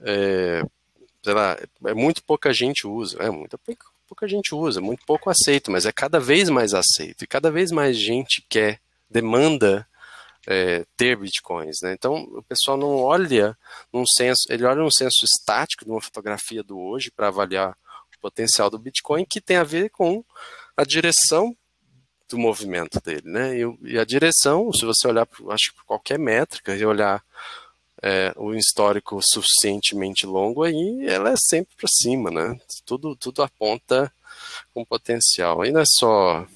é, 0.00 0.62
sei 1.22 1.34
lá, 1.34 1.56
é 1.86 1.94
muito 1.94 2.22
pouca 2.24 2.52
gente 2.52 2.86
usa. 2.86 3.18
É, 3.22 3.30
muita 3.30 3.56
pouca, 3.58 3.86
pouca 4.08 4.26
gente 4.26 4.54
usa, 4.54 4.80
muito 4.80 5.04
pouco 5.06 5.30
aceito, 5.30 5.70
mas 5.70 5.86
é 5.86 5.92
cada 5.92 6.18
vez 6.18 6.48
mais 6.48 6.74
aceito. 6.74 7.22
E 7.22 7.26
cada 7.26 7.50
vez 7.50 7.70
mais 7.70 7.96
gente 7.96 8.44
quer, 8.48 8.80
demanda 9.08 9.86
é, 10.46 10.84
ter 10.96 11.16
bitcoins, 11.16 11.76
né? 11.82 11.92
Então 11.92 12.14
o 12.14 12.42
pessoal 12.42 12.76
não 12.76 12.96
olha 12.96 13.56
num 13.92 14.04
senso, 14.06 14.42
ele 14.48 14.64
olha 14.64 14.82
num 14.82 14.90
senso 14.90 15.24
estático 15.24 15.84
de 15.84 15.90
uma 15.90 16.00
fotografia 16.00 16.62
do 16.62 16.78
hoje 16.78 17.10
para 17.10 17.28
avaliar 17.28 17.76
o 18.16 18.20
potencial 18.20 18.70
do 18.70 18.78
bitcoin 18.78 19.24
que 19.24 19.40
tem 19.40 19.56
a 19.56 19.64
ver 19.64 19.90
com 19.90 20.24
a 20.76 20.84
direção 20.84 21.56
do 22.28 22.38
movimento 22.38 23.00
dele, 23.00 23.30
né? 23.30 23.58
E, 23.58 23.92
e 23.92 23.98
a 23.98 24.04
direção, 24.04 24.72
se 24.72 24.84
você 24.84 25.06
olhar, 25.06 25.28
acho 25.50 25.72
que 25.72 25.84
qualquer 25.86 26.18
métrica 26.18 26.74
e 26.74 26.84
olhar 26.84 27.22
é, 28.02 28.32
o 28.36 28.54
histórico 28.54 29.18
suficientemente 29.22 30.26
longo 30.26 30.62
aí, 30.62 31.06
ela 31.06 31.30
é 31.30 31.36
sempre 31.36 31.74
para 31.76 31.88
cima, 31.88 32.30
né? 32.30 32.58
Tudo, 32.84 33.16
tudo 33.16 33.42
aponta 33.42 34.12
com 34.72 34.84
potencial. 34.84 35.64
E 35.64 35.70
não 35.70 35.80
é 35.80 35.84
só 35.86 36.46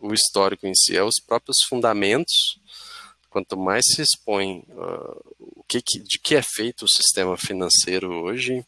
o 0.00 0.12
histórico 0.12 0.66
em 0.66 0.74
si, 0.74 0.96
é 0.96 1.02
os 1.02 1.20
próprios 1.24 1.58
fundamentos 1.68 2.60
quanto 3.32 3.56
mais 3.56 3.82
se 3.86 4.02
expõe 4.02 4.62
uh, 4.68 5.34
o 5.40 5.64
que, 5.66 5.80
que, 5.80 5.98
de 6.00 6.18
que 6.18 6.34
é 6.34 6.42
feito 6.42 6.84
o 6.84 6.88
sistema 6.88 7.34
financeiro 7.38 8.12
hoje, 8.12 8.64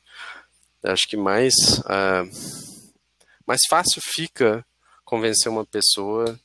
acho 0.82 1.06
que 1.06 1.18
mais, 1.18 1.52
uh, 1.80 2.26
mais 3.46 3.60
fácil 3.68 4.00
fica 4.02 4.64
convencer 5.04 5.52
uma 5.52 5.66
pessoa 5.66 6.40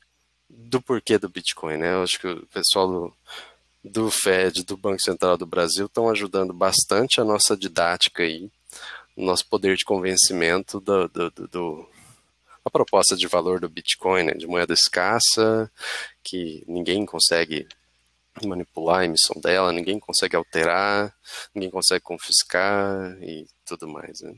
do 0.49 0.81
porquê 0.81 1.17
do 1.17 1.29
Bitcoin, 1.29 1.77
né? 1.77 1.93
Eu 1.93 2.03
acho 2.03 2.19
que 2.19 2.27
o 2.27 2.45
pessoal 2.47 2.87
do, 2.87 3.13
do 3.83 4.11
Fed, 4.11 4.65
do 4.65 4.75
Banco 4.75 5.01
Central 5.01 5.37
do 5.37 5.45
Brasil, 5.45 5.85
estão 5.85 6.09
ajudando 6.09 6.53
bastante 6.53 7.21
a 7.21 7.23
nossa 7.23 7.55
didática 7.55 8.23
aí, 8.23 8.51
o 9.15 9.23
nosso 9.23 9.47
poder 9.47 9.77
de 9.77 9.85
convencimento 9.85 10.81
do, 10.81 11.07
do, 11.07 11.31
do, 11.31 11.47
do 11.47 11.89
a 12.65 12.69
proposta 12.69 13.15
de 13.15 13.27
valor 13.27 13.61
do 13.61 13.69
Bitcoin, 13.69 14.23
né, 14.23 14.33
de 14.33 14.45
moeda 14.45 14.73
escassa, 14.73 15.71
que 16.21 16.65
ninguém 16.67 17.05
consegue 17.05 17.65
manipular 18.45 18.99
a 18.99 19.05
emissão 19.05 19.39
dela, 19.41 19.71
ninguém 19.71 19.99
consegue 19.99 20.35
alterar, 20.35 21.13
ninguém 21.53 21.69
consegue 21.69 22.01
confiscar 22.03 23.17
e 23.21 23.45
tudo 23.65 23.87
mais. 23.87 24.21
Né? 24.21 24.33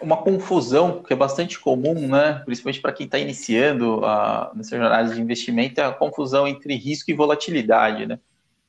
Uma 0.00 0.16
confusão 0.16 1.02
que 1.02 1.12
é 1.12 1.16
bastante 1.16 1.58
comum, 1.58 2.08
né, 2.08 2.42
principalmente 2.44 2.80
para 2.80 2.92
quem 2.92 3.06
está 3.06 3.18
iniciando 3.18 4.04
a, 4.04 4.52
nessa 4.54 4.76
jornada 4.76 5.14
de 5.14 5.20
investimento, 5.20 5.80
é 5.80 5.84
a 5.84 5.92
confusão 5.92 6.46
entre 6.46 6.74
risco 6.74 7.10
e 7.10 7.14
volatilidade. 7.14 8.06
Né? 8.06 8.18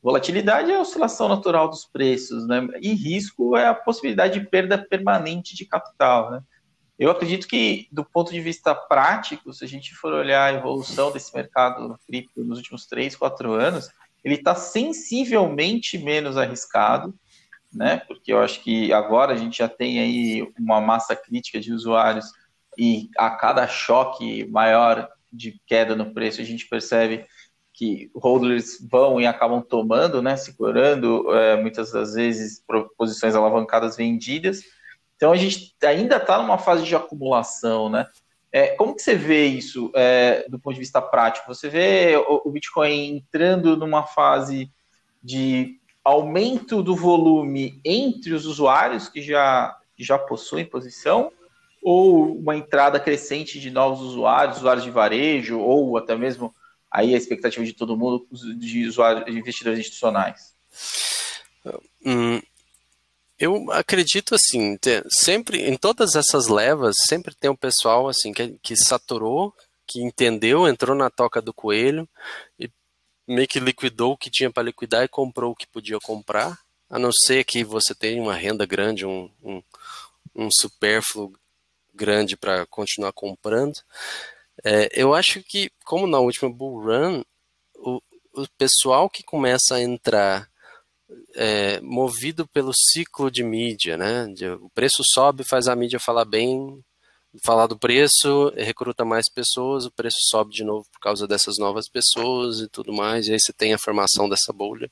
Volatilidade 0.02 0.72
é 0.72 0.76
a 0.76 0.82
oscilação 0.82 1.28
natural 1.28 1.70
dos 1.70 1.86
preços, 1.86 2.48
né? 2.48 2.68
e 2.82 2.94
risco 2.94 3.58
é 3.58 3.68
a 3.68 3.74
possibilidade 3.74 4.40
de 4.40 4.46
perda 4.46 4.78
permanente 4.78 5.56
de 5.56 5.66
capital. 5.66 6.32
Né? 6.32 6.42
Eu 6.98 7.12
acredito 7.12 7.48
que, 7.48 7.88
do 7.92 8.04
ponto 8.04 8.32
de 8.32 8.42
vista 8.42 8.74
prático, 8.74 9.54
se 9.54 9.64
a 9.64 9.68
gente 9.68 9.94
for 9.94 10.14
olhar 10.14 10.46
a 10.46 10.58
evolução 10.58 11.12
desse 11.12 11.34
mercado 11.36 11.98
cripto 12.08 12.44
nos 12.44 12.58
últimos 12.58 12.88
3, 12.88 13.16
4 13.16 13.54
anos, 13.54 13.90
ele 14.24 14.36
está 14.36 14.56
sensivelmente 14.56 15.98
menos 15.98 16.38
arriscado, 16.38 17.14
né? 17.72 17.98
Porque 18.08 18.34
eu 18.34 18.40
acho 18.40 18.64
que 18.64 18.92
agora 18.92 19.34
a 19.34 19.38
gente 19.38 19.60
já 19.60 19.70
tem 19.70 20.00
aí 20.00 20.52
uma 20.58 20.82
massa 20.82 21.16
crítica 21.16 21.60
de 21.60 21.72
usuários 21.72 22.26
e 22.78 23.10
a 23.18 23.30
cada 23.30 23.68
choque 23.68 24.46
maior 24.46 25.08
de 25.32 25.62
queda 25.68 25.96
no 25.96 26.14
preço, 26.14 26.42
a 26.42 26.44
gente 26.44 26.68
percebe 26.68 27.26
que 27.74 28.10
holders 28.16 28.80
vão 28.90 29.22
e 29.22 29.28
acabam 29.28 29.62
tomando, 29.62 30.20
né? 30.20 30.36
Segurando 30.36 31.32
é, 31.36 31.62
muitas 31.62 31.92
das 31.92 32.16
vezes 32.16 32.64
posições 32.98 33.36
alavancadas 33.36 33.96
vendidas 33.96 34.64
então 35.18 35.32
a 35.32 35.36
gente 35.36 35.76
ainda 35.84 36.18
está 36.18 36.38
numa 36.38 36.60
fase 36.60 36.86
de 36.86 36.96
acumulação, 36.96 37.90
né? 37.90 38.08
É, 38.52 38.68
como 38.68 38.96
que 38.96 39.02
você 39.02 39.14
vê 39.14 39.46
isso 39.46 39.92
é, 39.94 40.46
do 40.48 40.58
ponto 40.58 40.76
de 40.76 40.80
vista 40.80 41.02
prático? 41.02 41.54
Você 41.54 41.68
vê 41.68 42.16
o, 42.16 42.50
Bitcoin 42.50 43.18
entrando 43.18 43.76
numa 43.76 44.04
fase 44.04 44.72
de 45.22 45.80
aumento 46.04 46.82
do 46.82 46.96
volume 46.96 47.82
entre 47.84 48.34
os 48.34 48.46
usuários 48.46 49.10
que 49.10 49.22
já, 49.22 49.78
já 49.98 50.18
possuem 50.18 50.64
posição, 50.64 51.32
ou 51.84 52.38
uma 52.38 52.56
entrada 52.56 53.00
crescente 53.00 53.60
de 53.60 53.70
novos 53.70 54.02
usuários, 54.02 54.58
usuários 54.58 54.86
de 54.86 54.92
varejo, 54.92 55.60
ou 55.60 55.98
até 55.98 56.16
mesmo 56.16 56.54
aí 56.90 57.14
a 57.14 57.18
expectativa 57.18 57.66
de 57.66 57.74
todo 57.74 57.98
mundo 57.98 58.26
de 58.32 58.88
usuários, 58.88 59.26
de 59.26 59.38
investidores 59.38 59.80
institucionais? 59.80 60.56
Hum, 62.06 62.42
eu 63.40 63.72
acredito 63.72 64.36
assim, 64.36 64.78
sempre 65.10 65.68
em 65.68 65.78
todas 65.78 66.16
essas 66.16 66.48
levas, 66.48 66.96
sempre 67.08 67.36
tem 67.36 67.50
um 67.50 67.56
pessoal 67.56 68.08
assim 68.08 68.34
que, 68.34 68.58
que 68.62 68.76
saturou, 68.76 69.54
que 69.86 70.02
entendeu, 70.02 70.68
entrou 70.68 70.96
na 70.96 71.10
toca 71.10 71.42
do 71.42 71.54
coelho 71.54 72.08
e 72.60 72.70
meio 73.28 73.48
que 73.48 73.60
liquidou 73.60 74.14
o 74.14 74.18
que 74.18 74.32
tinha 74.32 74.52
para 74.52 74.64
liquidar 74.64 75.04
e 75.04 75.08
comprou 75.08 75.52
o 75.52 75.56
que 75.56 75.68
podia 75.68 76.00
comprar, 76.00 76.60
a 76.90 76.98
não 76.98 77.12
ser 77.12 77.44
que 77.44 77.64
você 77.64 77.94
tenha 77.94 78.22
uma 78.22 78.34
renda 78.34 78.66
grande, 78.66 79.06
um, 79.06 79.30
um, 79.44 79.62
um 80.36 80.50
supérfluo 80.52 81.34
grande 81.94 82.38
para 82.38 82.66
continuar 82.66 83.12
comprando. 83.12 83.78
É, 84.64 84.90
eu 84.94 85.14
acho 85.14 85.44
que, 85.44 85.72
como 85.84 86.08
na 86.08 86.20
última 86.20 86.50
Bull 86.50 86.84
Run, 86.84 87.24
o, 87.76 88.02
o 88.34 88.48
pessoal 88.58 89.10
que 89.10 89.24
começa 89.24 89.76
a 89.76 89.82
entrar 89.82 90.50
é, 91.36 91.80
movido 91.82 92.48
pelo 92.48 92.72
ciclo 92.74 93.32
de 93.32 93.44
mídia, 93.44 93.98
né? 93.98 94.26
O 94.62 94.70
preço 94.70 95.04
sobe, 95.14 95.44
faz 95.44 95.68
a 95.68 95.76
mídia 95.76 96.00
falar 96.00 96.26
bem, 96.26 96.84
falar 97.44 97.68
do 97.68 97.78
preço, 97.78 98.52
recruta 98.56 99.06
mais 99.06 99.30
pessoas, 99.32 99.86
o 99.86 99.92
preço 99.92 100.18
sobe 100.30 100.54
de 100.54 100.64
novo 100.64 100.86
por 100.92 101.00
causa 101.00 101.28
dessas 101.28 101.58
novas 101.58 101.88
pessoas 101.88 102.60
e 102.60 102.68
tudo 102.68 102.94
mais, 102.94 103.28
e 103.28 103.34
aí 103.34 103.40
você 103.40 103.54
tem 103.54 103.74
a 103.74 103.78
formação 103.78 104.28
dessa 104.28 104.52
bolha. 104.52 104.90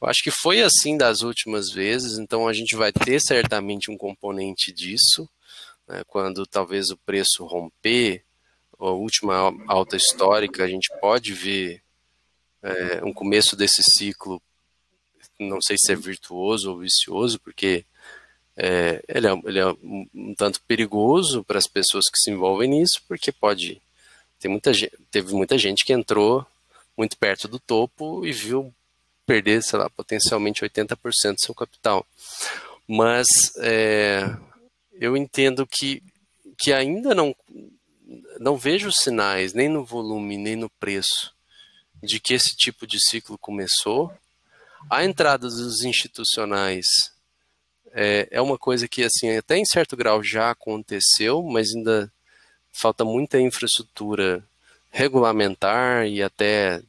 Eu 0.00 0.08
acho 0.08 0.22
que 0.22 0.30
foi 0.30 0.62
assim 0.62 0.96
das 0.96 1.22
últimas 1.22 1.70
vezes, 1.70 2.18
então 2.18 2.48
a 2.48 2.52
gente 2.52 2.76
vai 2.76 2.92
ter 2.92 3.20
certamente 3.20 3.90
um 3.90 3.96
componente 3.96 4.72
disso, 4.72 5.28
né? 5.86 6.02
quando 6.06 6.46
talvez 6.46 6.90
o 6.90 6.96
preço 6.96 7.44
romper, 7.44 8.24
a 8.78 8.90
última 8.90 9.52
alta 9.66 9.96
histórica, 9.96 10.64
a 10.64 10.68
gente 10.68 10.88
pode 11.00 11.32
ver 11.32 11.82
é, 12.62 13.04
um 13.04 13.12
começo 13.12 13.56
desse 13.56 13.82
ciclo 13.82 14.40
não 15.38 15.60
sei 15.60 15.76
se 15.78 15.92
é 15.92 15.96
virtuoso 15.96 16.70
ou 16.70 16.78
vicioso, 16.78 17.38
porque 17.40 17.84
é, 18.56 19.02
ele, 19.08 19.26
é, 19.26 19.40
ele, 19.44 19.58
é, 19.60 19.66
um 20.14 20.34
tanto 20.36 20.60
perigoso 20.62 21.44
para 21.44 21.58
as 21.58 21.66
pessoas 21.66 22.06
que 22.10 22.18
se 22.18 22.30
envolvem 22.30 22.68
nisso, 22.68 23.00
porque 23.06 23.30
pode 23.30 23.80
ter 24.40 24.48
muita 24.48 24.72
teve 25.10 25.32
muita 25.32 25.56
gente 25.58 25.84
que 25.84 25.92
entrou 25.92 26.46
muito 26.96 27.16
perto 27.16 27.46
do 27.46 27.58
topo 27.58 28.26
e 28.26 28.32
viu 28.32 28.74
perder, 29.24 29.62
sei 29.62 29.78
lá, 29.78 29.88
potencialmente 29.90 30.62
80% 30.62 30.96
do 31.34 31.40
seu 31.40 31.54
capital. 31.54 32.04
Mas 32.86 33.26
é, 33.58 34.24
eu 34.94 35.16
entendo 35.16 35.66
que, 35.66 36.02
que 36.58 36.72
ainda 36.72 37.14
não, 37.14 37.36
não 38.40 38.56
vejo 38.56 38.90
sinais, 38.90 39.52
nem 39.52 39.68
no 39.68 39.84
volume, 39.84 40.36
nem 40.36 40.56
no 40.56 40.70
preço, 40.80 41.32
de 42.02 42.18
que 42.18 42.34
esse 42.34 42.56
tipo 42.56 42.86
de 42.86 42.98
ciclo 42.98 43.38
começou. 43.38 44.12
A 44.90 45.04
entrada 45.04 45.48
dos 45.48 45.82
institucionais 45.82 46.86
é, 47.92 48.28
é 48.30 48.40
uma 48.40 48.58
coisa 48.58 48.86
que, 48.86 49.02
assim, 49.02 49.36
até 49.36 49.56
em 49.56 49.64
certo 49.64 49.96
grau 49.96 50.22
já 50.22 50.50
aconteceu, 50.50 51.42
mas 51.42 51.74
ainda 51.74 52.12
falta 52.72 53.04
muita 53.04 53.40
infraestrutura 53.40 54.44
regulamentar 54.90 56.06
e 56.06 56.22
até 56.22 56.80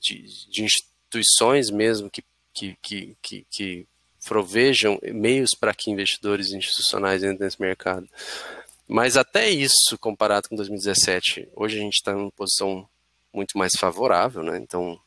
de, 0.00 0.24
de 0.50 0.64
instituições 0.64 1.70
mesmo 1.70 2.10
que, 2.10 2.22
que, 2.52 2.76
que, 2.82 3.16
que, 3.22 3.46
que 3.50 3.86
provejam 4.26 4.98
meios 5.02 5.50
para 5.58 5.74
que 5.74 5.90
investidores 5.90 6.52
institucionais 6.52 7.22
entrem 7.22 7.38
nesse 7.38 7.60
mercado. 7.60 8.08
Mas 8.86 9.16
até 9.16 9.48
isso, 9.48 9.98
comparado 10.00 10.48
com 10.48 10.56
2017, 10.56 11.48
hoje 11.54 11.76
a 11.78 11.80
gente 11.80 11.94
está 11.94 12.12
em 12.12 12.16
uma 12.16 12.30
posição 12.32 12.88
muito 13.32 13.56
mais 13.56 13.72
favorável, 13.78 14.42
né? 14.42 14.58
Então, 14.58 14.98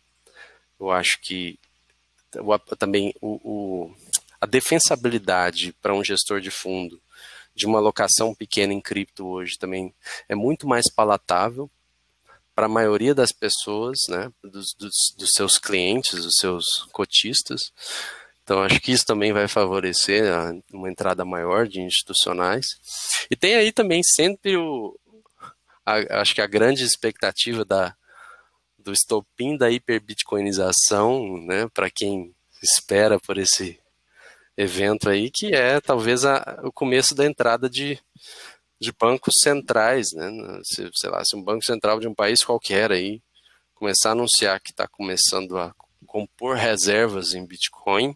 eu 0.80 0.91
acho 0.91 1.19
que 1.21 1.60
também 2.78 3.13
o, 3.22 3.39
o 3.44 3.96
a 4.39 4.46
defensabilidade 4.46 5.74
para 5.82 5.94
um 5.94 6.04
gestor 6.04 6.41
de 6.41 6.50
fundo 6.50 7.02
de 7.54 7.65
uma 7.65 7.78
alocação 7.78 8.34
pequena 8.34 8.74
em 8.74 8.82
cripto 8.82 9.28
hoje 9.28 9.58
também 9.58 9.94
é 10.28 10.36
muito 10.36 10.67
mais 10.67 10.89
palatável 10.91 11.70
para 12.56 12.65
a 12.65 12.70
maioria 12.70 13.15
das 13.15 13.32
pessoas, 13.32 13.98
né, 14.10 14.32
dos, 14.44 14.74
dos, 14.78 14.94
dos, 15.17 15.30
seus 15.34 15.58
clientes, 15.58 16.24
dos 16.24 16.36
seus 16.38 16.65
cotistas. 16.91 17.72
Então, 18.44 18.62
acho 18.62 18.80
que 18.82 18.91
isso 18.91 19.06
também 19.06 19.32
vai 19.32 19.48
favorecer 19.48 20.24
uma 20.74 20.89
entrada 20.89 21.24
maior 21.24 21.67
de 21.67 21.80
institucionais. 21.80 22.65
E 23.30 23.36
tem 23.36 23.56
aí 23.56 23.72
também 23.72 24.02
sempre 24.04 24.58
o, 24.58 25.00
a, 25.86 26.22
acho 26.22 26.36
que 26.36 26.41
a 26.41 26.48
grande 26.48 26.84
expectativa 26.84 27.63
da, 27.63 27.96
do 28.82 28.91
estopim 28.91 29.58
da 29.58 29.72
hiperbitcoinização, 29.72 31.38
né, 31.46 31.67
para 31.74 31.89
quem 31.89 32.34
espera 32.62 33.20
por 33.20 33.38
esse 33.38 33.80
evento 34.58 35.10
aí, 35.10 35.32
que 35.32 35.54
é 35.54 35.80
talvez 35.80 36.26
a, 36.26 36.60
o 36.63 36.72
começo 36.72 37.15
da 37.15 37.26
entrada 37.26 37.70
de, 37.70 38.00
de 38.80 38.91
bancos 38.91 39.36
centrais, 39.41 40.12
né? 40.13 40.30
Se, 40.63 40.89
sei 40.94 41.10
lá, 41.10 41.24
se 41.24 41.36
um 41.36 41.44
banco 41.44 41.63
central 41.63 42.00
de 42.00 42.08
um 42.08 42.13
país 42.13 42.44
qualquer 42.44 42.91
aí 42.91 43.22
começar 43.74 44.10
a 44.10 44.12
anunciar 44.12 44.60
que 44.60 44.72
está 44.72 44.88
começando 44.88 45.58
a 45.58 45.74
compor 46.06 46.56
reservas 46.56 47.34
em 47.34 47.46
Bitcoin, 47.46 48.15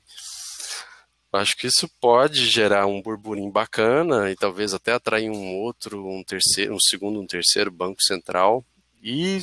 acho 1.33 1.57
que 1.57 1.67
isso 1.67 1.89
pode 1.99 2.45
gerar 2.45 2.85
um 2.85 3.01
burburinho 3.01 3.51
bacana 3.51 4.31
e 4.31 4.35
talvez 4.35 4.73
até 4.73 4.93
atrair 4.93 5.29
um 5.29 5.55
outro, 5.57 6.07
um 6.07 6.23
terceiro, 6.23 6.75
um 6.75 6.79
segundo, 6.79 7.19
um 7.19 7.27
terceiro 7.27 7.71
banco 7.71 8.01
central 8.01 8.63
e, 9.05 9.39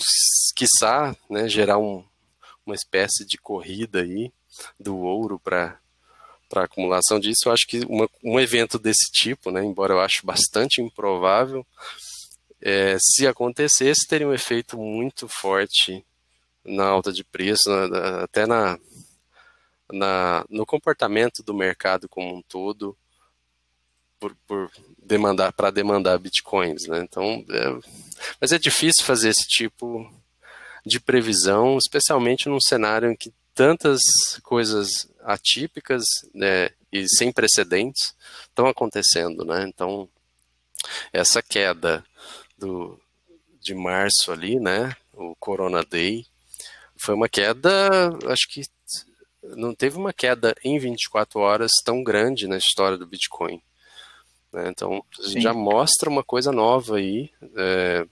quiçá, 0.57 1.16
né, 1.31 1.48
gerar 1.48 1.79
um, 1.79 2.05
uma 2.66 2.75
espécie 2.75 3.25
de 3.25 3.38
corrida 3.38 4.01
aí 4.03 4.33
do 4.79 4.98
ouro 4.98 5.38
para 5.38 5.81
para 6.48 6.64
acumulação 6.64 7.18
disso, 7.18 7.44
eu 7.48 7.53
acho 7.53 7.66
que 7.66 7.81
uma, 7.87 8.07
um 8.22 8.38
evento 8.38 8.79
desse 8.79 9.11
tipo, 9.11 9.51
né, 9.51 9.64
embora 9.64 9.94
eu 9.94 10.01
acho 10.01 10.27
bastante 10.27 10.83
improvável, 10.83 11.66
é, 12.61 12.98
se 13.01 13.27
acontecesse, 13.27 14.07
teria 14.07 14.29
um 14.29 14.35
efeito 14.35 14.77
muito 14.77 15.27
forte 15.27 16.05
na 16.62 16.85
alta 16.85 17.11
de 17.11 17.25
preço, 17.25 17.70
na, 17.70 18.25
até 18.25 18.44
na, 18.44 18.79
na, 19.90 20.44
no 20.51 20.66
comportamento 20.66 21.42
do 21.42 21.55
mercado 21.55 22.07
como 22.07 22.37
um 22.37 22.42
todo, 22.42 22.94
por, 24.20 24.37
por 24.46 24.70
demandar 25.04 25.52
para 25.52 25.70
demandar 25.70 26.18
bitcoins, 26.18 26.86
né? 26.86 27.00
Então, 27.00 27.44
é, 27.50 27.88
mas 28.40 28.52
é 28.52 28.58
difícil 28.58 29.04
fazer 29.04 29.30
esse 29.30 29.46
tipo 29.46 30.10
de 30.84 31.00
previsão, 31.00 31.78
especialmente 31.78 32.48
num 32.48 32.60
cenário 32.60 33.10
em 33.10 33.16
que 33.16 33.32
tantas 33.54 34.00
coisas 34.42 34.88
atípicas 35.22 36.02
né, 36.34 36.70
e 36.90 37.06
sem 37.08 37.32
precedentes 37.32 38.14
estão 38.48 38.66
acontecendo, 38.66 39.44
né? 39.44 39.64
Então, 39.68 40.08
essa 41.12 41.42
queda 41.42 42.04
do, 42.58 42.98
de 43.60 43.74
março 43.74 44.32
ali, 44.32 44.58
né, 44.58 44.96
o 45.12 45.34
Corona 45.36 45.84
Day, 45.84 46.26
foi 46.96 47.14
uma 47.14 47.28
queda, 47.28 47.70
acho 48.28 48.48
que 48.48 48.62
não 49.42 49.74
teve 49.74 49.96
uma 49.96 50.12
queda 50.12 50.54
em 50.64 50.78
24 50.78 51.40
horas 51.40 51.72
tão 51.84 52.02
grande 52.02 52.46
na 52.46 52.56
história 52.56 52.96
do 52.96 53.06
Bitcoin. 53.06 53.60
Né? 54.52 54.68
Então, 54.68 55.02
Sim. 55.20 55.40
já 55.40 55.54
mostra 55.54 56.10
uma 56.10 56.22
coisa 56.22 56.52
nova 56.52 56.96
aí, 56.96 57.30
é, 57.56 58.06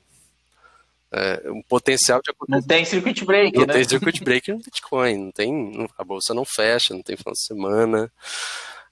é, 1.13 1.51
um 1.51 1.63
potencial 1.63 2.21
de 2.23 2.31
acontecer. 2.31 2.61
Não 2.61 2.67
tem 2.67 2.85
circuit 2.85 3.25
break, 3.25 3.59
não 3.59 3.67
né? 3.67 3.75
tem 3.75 3.85
circuit 3.89 4.25
break 4.25 4.51
no 4.51 4.59
Bitcoin, 4.59 5.17
não 5.17 5.31
tem, 5.33 5.89
a 5.99 6.05
bolsa 6.05 6.33
não 6.33 6.45
fecha, 6.45 6.95
não 6.95 7.03
tem 7.03 7.17
final 7.17 7.35
de 7.35 7.45
semana. 7.45 8.13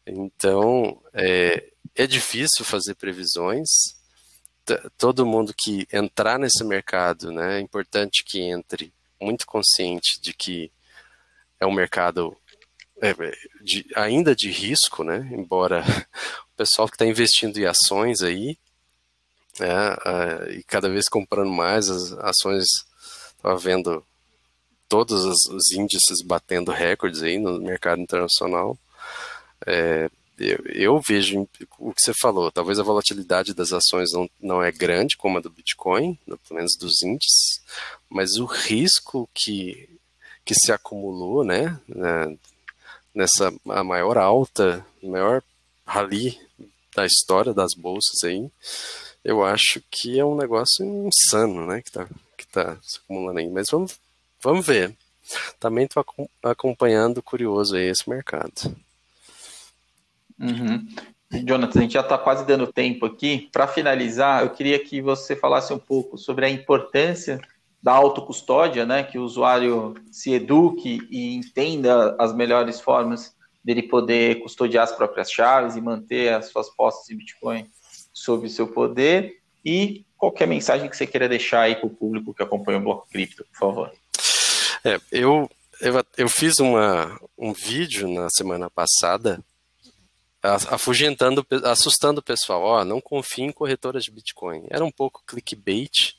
Então, 0.06 1.00
é, 1.14 1.64
é 1.94 2.06
difícil 2.06 2.64
fazer 2.64 2.94
previsões. 2.94 3.68
Todo 4.98 5.24
mundo 5.24 5.54
que 5.56 5.86
entrar 5.90 6.38
nesse 6.38 6.62
mercado, 6.62 7.32
né, 7.32 7.58
é 7.58 7.60
importante 7.60 8.22
que 8.24 8.40
entre 8.40 8.92
muito 9.20 9.46
consciente 9.46 10.20
de 10.20 10.34
que 10.34 10.70
é 11.58 11.66
um 11.66 11.72
mercado 11.72 12.36
é, 13.00 13.14
de, 13.62 13.86
ainda 13.94 14.34
de 14.34 14.50
risco, 14.50 15.04
né? 15.04 15.28
Embora 15.32 15.82
o 16.52 16.56
pessoal 16.56 16.88
que 16.88 16.94
está 16.94 17.06
investindo 17.06 17.58
em 17.58 17.64
ações 17.64 18.22
aí 18.22 18.58
é, 19.60 20.52
e 20.52 20.62
cada 20.62 20.88
vez 20.88 21.08
comprando 21.08 21.50
mais 21.50 21.88
as 21.88 22.12
ações, 22.12 22.64
estava 23.36 23.56
vendo 23.56 24.04
todos 24.88 25.24
os, 25.24 25.46
os, 25.48 25.72
índices 25.72 26.22
batendo 26.22 26.70
recordes 26.70 27.22
aí 27.22 27.38
no 27.38 27.60
mercado 27.60 28.00
internacional. 28.00 28.78
É, 29.66 30.08
eu, 30.38 30.58
eu, 30.66 31.00
vejo 31.00 31.48
o 31.78 31.92
que 31.92 32.00
você 32.00 32.12
falou, 32.14 32.50
talvez 32.52 32.78
a 32.78 32.84
volatilidade 32.84 33.52
das 33.52 33.72
ações 33.72 34.12
não, 34.12 34.30
não 34.40 34.62
é 34.62 34.70
grande 34.70 35.16
como 35.16 35.38
a 35.38 35.40
do 35.40 35.50
Bitcoin, 35.50 36.16
pelo 36.24 36.40
menos 36.52 36.76
dos 36.76 37.02
índices, 37.02 37.60
mas 38.08 38.36
o 38.36 38.44
risco 38.44 39.28
que, 39.34 39.88
que 40.44 40.54
se 40.54 40.70
acumulou, 40.70 41.42
né, 41.42 41.78
né 41.88 42.38
nessa 43.18 43.52
a 43.68 43.82
maior 43.82 44.16
alta, 44.16 44.86
maior 45.02 45.42
rally 45.84 46.38
da 46.94 47.04
história 47.04 47.52
das 47.52 47.74
bolsas 47.76 48.22
aí, 48.22 48.48
eu 49.24 49.44
acho 49.44 49.82
que 49.90 50.20
é 50.20 50.24
um 50.24 50.36
negócio 50.36 50.84
insano, 50.84 51.66
né, 51.66 51.82
que 51.82 51.90
tá, 51.90 52.06
que 52.36 52.46
tá 52.46 52.76
se 52.80 52.98
acumulando 52.98 53.40
aí. 53.40 53.48
Mas 53.50 53.66
vamos, 53.72 53.98
vamos 54.40 54.64
ver. 54.64 54.96
Também 55.58 55.84
estou 55.84 56.04
acompanhando 56.42 57.20
curioso 57.20 57.74
aí 57.74 57.88
esse 57.90 58.08
mercado. 58.08 58.76
Uhum. 60.38 60.86
Jonathan, 61.44 61.80
a 61.80 61.82
gente 61.82 61.94
já 61.94 62.00
está 62.00 62.16
quase 62.16 62.46
dando 62.46 62.72
tempo 62.72 63.04
aqui. 63.04 63.48
Para 63.52 63.66
finalizar, 63.66 64.44
eu 64.44 64.50
queria 64.50 64.78
que 64.78 65.02
você 65.02 65.34
falasse 65.34 65.72
um 65.72 65.78
pouco 65.78 66.16
sobre 66.16 66.46
a 66.46 66.50
importância 66.50 67.40
da 67.82 67.92
autocustódia, 67.92 68.84
né? 68.84 69.02
Que 69.02 69.18
o 69.18 69.22
usuário 69.22 69.94
se 70.10 70.32
eduque 70.32 71.00
e 71.10 71.34
entenda 71.34 72.16
as 72.18 72.34
melhores 72.34 72.80
formas 72.80 73.36
dele 73.64 73.82
poder 73.82 74.40
custodiar 74.40 74.84
as 74.84 74.92
próprias 74.92 75.30
chaves 75.30 75.76
e 75.76 75.80
manter 75.80 76.32
as 76.32 76.46
suas 76.50 76.68
posses 76.70 77.06
de 77.06 77.14
Bitcoin 77.14 77.68
sob 78.12 78.46
o 78.46 78.50
seu 78.50 78.66
poder 78.66 79.38
e 79.64 80.04
qualquer 80.16 80.46
mensagem 80.46 80.88
que 80.88 80.96
você 80.96 81.06
queira 81.06 81.28
deixar 81.28 81.62
aí 81.62 81.76
para 81.76 81.86
o 81.86 81.90
público 81.90 82.34
que 82.34 82.42
acompanha 82.42 82.78
o 82.78 82.82
Bloco 82.82 83.08
Cripto, 83.08 83.44
por 83.52 83.58
favor. 83.58 83.92
É, 84.84 84.98
eu, 85.12 85.50
eu, 85.80 86.04
eu 86.16 86.28
fiz 86.28 86.58
uma, 86.58 87.18
um 87.36 87.52
vídeo 87.52 88.08
na 88.08 88.28
semana 88.30 88.70
passada 88.70 89.40
afugentando, 90.42 91.46
assustando 91.64 92.20
o 92.20 92.22
pessoal. 92.22 92.62
Ó, 92.62 92.84
não 92.84 93.00
confie 93.00 93.42
em 93.42 93.52
corretoras 93.52 94.04
de 94.04 94.10
Bitcoin. 94.10 94.64
Era 94.70 94.84
um 94.84 94.90
pouco 94.90 95.22
clickbait, 95.26 96.14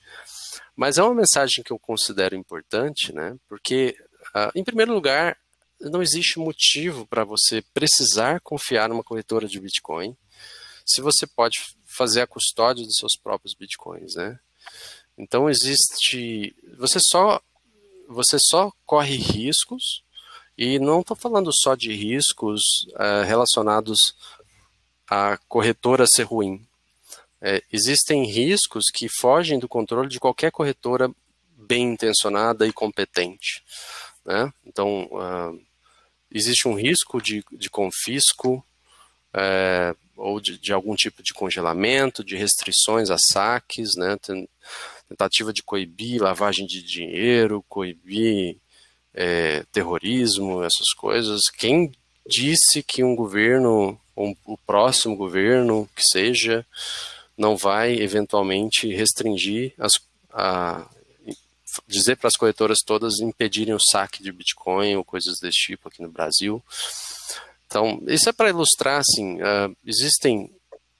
mas 0.75 0.97
é 0.97 1.03
uma 1.03 1.15
mensagem 1.15 1.63
que 1.63 1.71
eu 1.71 1.79
considero 1.79 2.35
importante, 2.35 3.13
né? 3.13 3.35
Porque, 3.47 3.95
uh, 4.35 4.51
em 4.55 4.63
primeiro 4.63 4.93
lugar, 4.93 5.37
não 5.79 6.01
existe 6.01 6.39
motivo 6.39 7.05
para 7.07 7.23
você 7.23 7.61
precisar 7.73 8.41
confiar 8.41 8.89
numa 8.89 9.03
corretora 9.03 9.47
de 9.47 9.59
Bitcoin 9.59 10.15
se 10.85 11.01
você 11.01 11.27
pode 11.27 11.59
fazer 11.85 12.21
a 12.21 12.27
custódia 12.27 12.83
dos 12.83 12.97
seus 12.97 13.15
próprios 13.15 13.53
bitcoins, 13.53 14.15
né? 14.15 14.39
Então 15.17 15.49
existe, 15.49 16.55
você 16.77 16.99
só 16.99 17.41
você 18.07 18.37
só 18.39 18.71
corre 18.85 19.17
riscos 19.17 20.03
e 20.57 20.79
não 20.79 21.01
estou 21.01 21.15
falando 21.15 21.51
só 21.53 21.75
de 21.75 21.93
riscos 21.93 22.61
é, 22.97 23.23
relacionados 23.23 23.99
à 25.07 25.37
corretora 25.47 26.07
ser 26.07 26.23
ruim. 26.23 26.65
É, 27.41 27.63
existem 27.71 28.25
riscos 28.25 28.85
que 28.93 29.07
fogem 29.07 29.57
do 29.57 29.67
controle 29.67 30.09
de 30.09 30.19
qualquer 30.19 30.51
corretora 30.51 31.09
bem 31.55 31.93
intencionada 31.93 32.67
e 32.67 32.73
competente. 32.73 33.63
Né? 34.25 34.51
Então, 34.65 35.05
uh, 35.11 35.61
existe 36.31 36.67
um 36.67 36.73
risco 36.73 37.21
de, 37.21 37.43
de 37.51 37.69
confisco 37.69 38.63
é, 39.33 39.95
ou 40.15 40.39
de, 40.39 40.57
de, 40.57 40.73
algum 40.73 40.95
tipo 40.95 41.23
de 41.23 41.33
congelamento, 41.33 42.23
de 42.23 42.35
restrições 42.35 43.09
a 43.09 43.17
saques, 43.17 43.95
né? 43.95 44.17
tentativa 45.07 45.53
de 45.53 45.63
coibir 45.63 46.21
lavagem 46.21 46.65
de 46.65 46.83
dinheiro, 46.83 47.63
coibir 47.69 48.57
é, 49.13 49.63
terrorismo, 49.71 50.63
essas 50.63 50.93
coisas. 50.95 51.41
Quem 51.57 51.91
disse 52.27 52.83
que 52.83 53.03
um 53.03 53.15
governo, 53.15 53.99
um, 54.15 54.35
o 54.45 54.57
próximo 54.57 55.15
governo 55.15 55.89
que 55.95 56.03
seja, 56.11 56.65
não 57.39 57.55
vai 57.55 57.93
eventualmente 57.93 58.93
restringir 58.93 59.73
as, 59.79 59.93
a, 60.31 60.85
dizer 61.87 62.17
para 62.17 62.27
as 62.27 62.35
corretoras 62.35 62.79
todas 62.85 63.19
impedirem 63.21 63.73
o 63.73 63.79
saque 63.79 64.21
de 64.21 64.31
Bitcoin 64.31 64.97
ou 64.97 65.05
coisas 65.05 65.39
desse 65.39 65.57
tipo 65.57 65.87
aqui 65.87 66.01
no 66.01 66.09
Brasil. 66.09 66.61
Então, 67.65 68.01
isso 68.07 68.27
é 68.27 68.33
para 68.33 68.49
ilustrar, 68.49 68.99
assim, 68.99 69.41
uh, 69.41 69.75
existem 69.85 70.51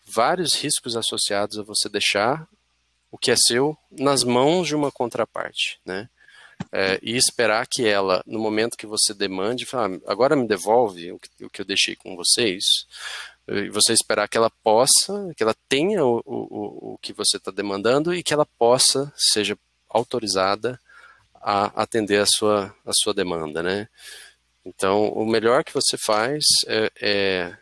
vários 0.08 0.54
riscos 0.54 0.96
associados 0.96 1.60
a 1.60 1.64
você 1.64 1.90
deixar 1.90 2.48
o 3.12 3.18
que 3.18 3.32
é 3.32 3.36
seu 3.36 3.78
nas 3.92 4.24
mãos 4.24 4.68
de 4.68 4.76
uma 4.76 4.92
contraparte, 4.92 5.80
né? 5.86 6.10
É, 6.72 7.00
e 7.02 7.16
esperar 7.16 7.66
que 7.66 7.88
ela, 7.88 8.22
no 8.28 8.38
momento 8.38 8.78
que 8.78 8.86
você 8.86 9.14
demande, 9.14 9.66
fala, 9.66 9.96
ah, 9.96 10.12
agora 10.12 10.36
me 10.36 10.46
devolve 10.46 11.12
o 11.14 11.18
que, 11.18 11.46
o 11.46 11.50
que 11.50 11.62
eu 11.62 11.66
deixei 11.66 11.96
com 11.96 12.18
vocês, 12.18 12.66
e 13.52 13.70
você 13.70 13.94
esperar 13.94 14.28
que 14.28 14.38
ela 14.38 14.50
possa, 14.64 15.34
que 15.36 15.42
ela 15.42 15.56
tenha 15.68 16.06
o, 16.06 16.22
o, 16.26 16.94
o 16.94 16.98
que 17.02 17.14
você 17.14 17.38
está 17.38 17.52
demandando 17.52 18.14
e 18.14 18.22
que 18.22 18.34
ela 18.34 18.46
possa, 18.46 19.12
seja 19.16 19.58
autorizada 19.90 20.80
a 21.34 21.82
atender 21.82 22.22
a 22.22 22.26
sua, 22.28 22.76
a 22.86 22.92
sua 22.94 23.14
demanda, 23.14 23.64
né? 23.64 23.88
Então, 24.64 25.08
o 25.10 25.26
melhor 25.26 25.64
que 25.64 25.74
você 25.74 25.98
faz 25.98 26.44
é, 26.68 26.92
é, 27.02 27.56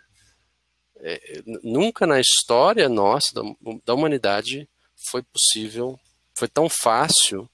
é 1.00 1.44
nunca 1.64 2.06
na 2.06 2.20
história 2.20 2.90
nossa, 2.90 3.34
da, 3.34 3.42
da, 3.86 3.94
humanidade, 3.94 4.68
foi 5.10 5.22
possível, 5.22 5.98
foi 6.38 6.50
tão 6.50 6.68
fácil 6.68 7.50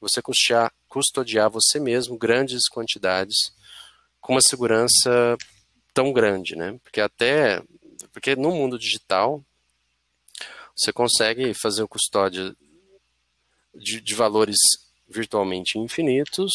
você 0.00 0.22
custear, 0.22 0.72
custodiar 0.88 1.50
você 1.50 1.80
mesmo 1.80 2.16
grandes 2.16 2.68
quantidades 2.68 3.52
com 4.20 4.34
uma 4.34 4.42
segurança 4.42 5.36
tão 5.96 6.12
grande, 6.12 6.54
né? 6.54 6.78
Porque 6.84 7.00
até, 7.00 7.62
porque 8.12 8.36
no 8.36 8.50
mundo 8.50 8.78
digital, 8.78 9.42
você 10.76 10.92
consegue 10.92 11.54
fazer 11.54 11.82
o 11.82 11.88
custódia 11.88 12.54
de, 13.74 14.02
de 14.02 14.14
valores 14.14 14.58
virtualmente 15.08 15.78
infinitos, 15.78 16.52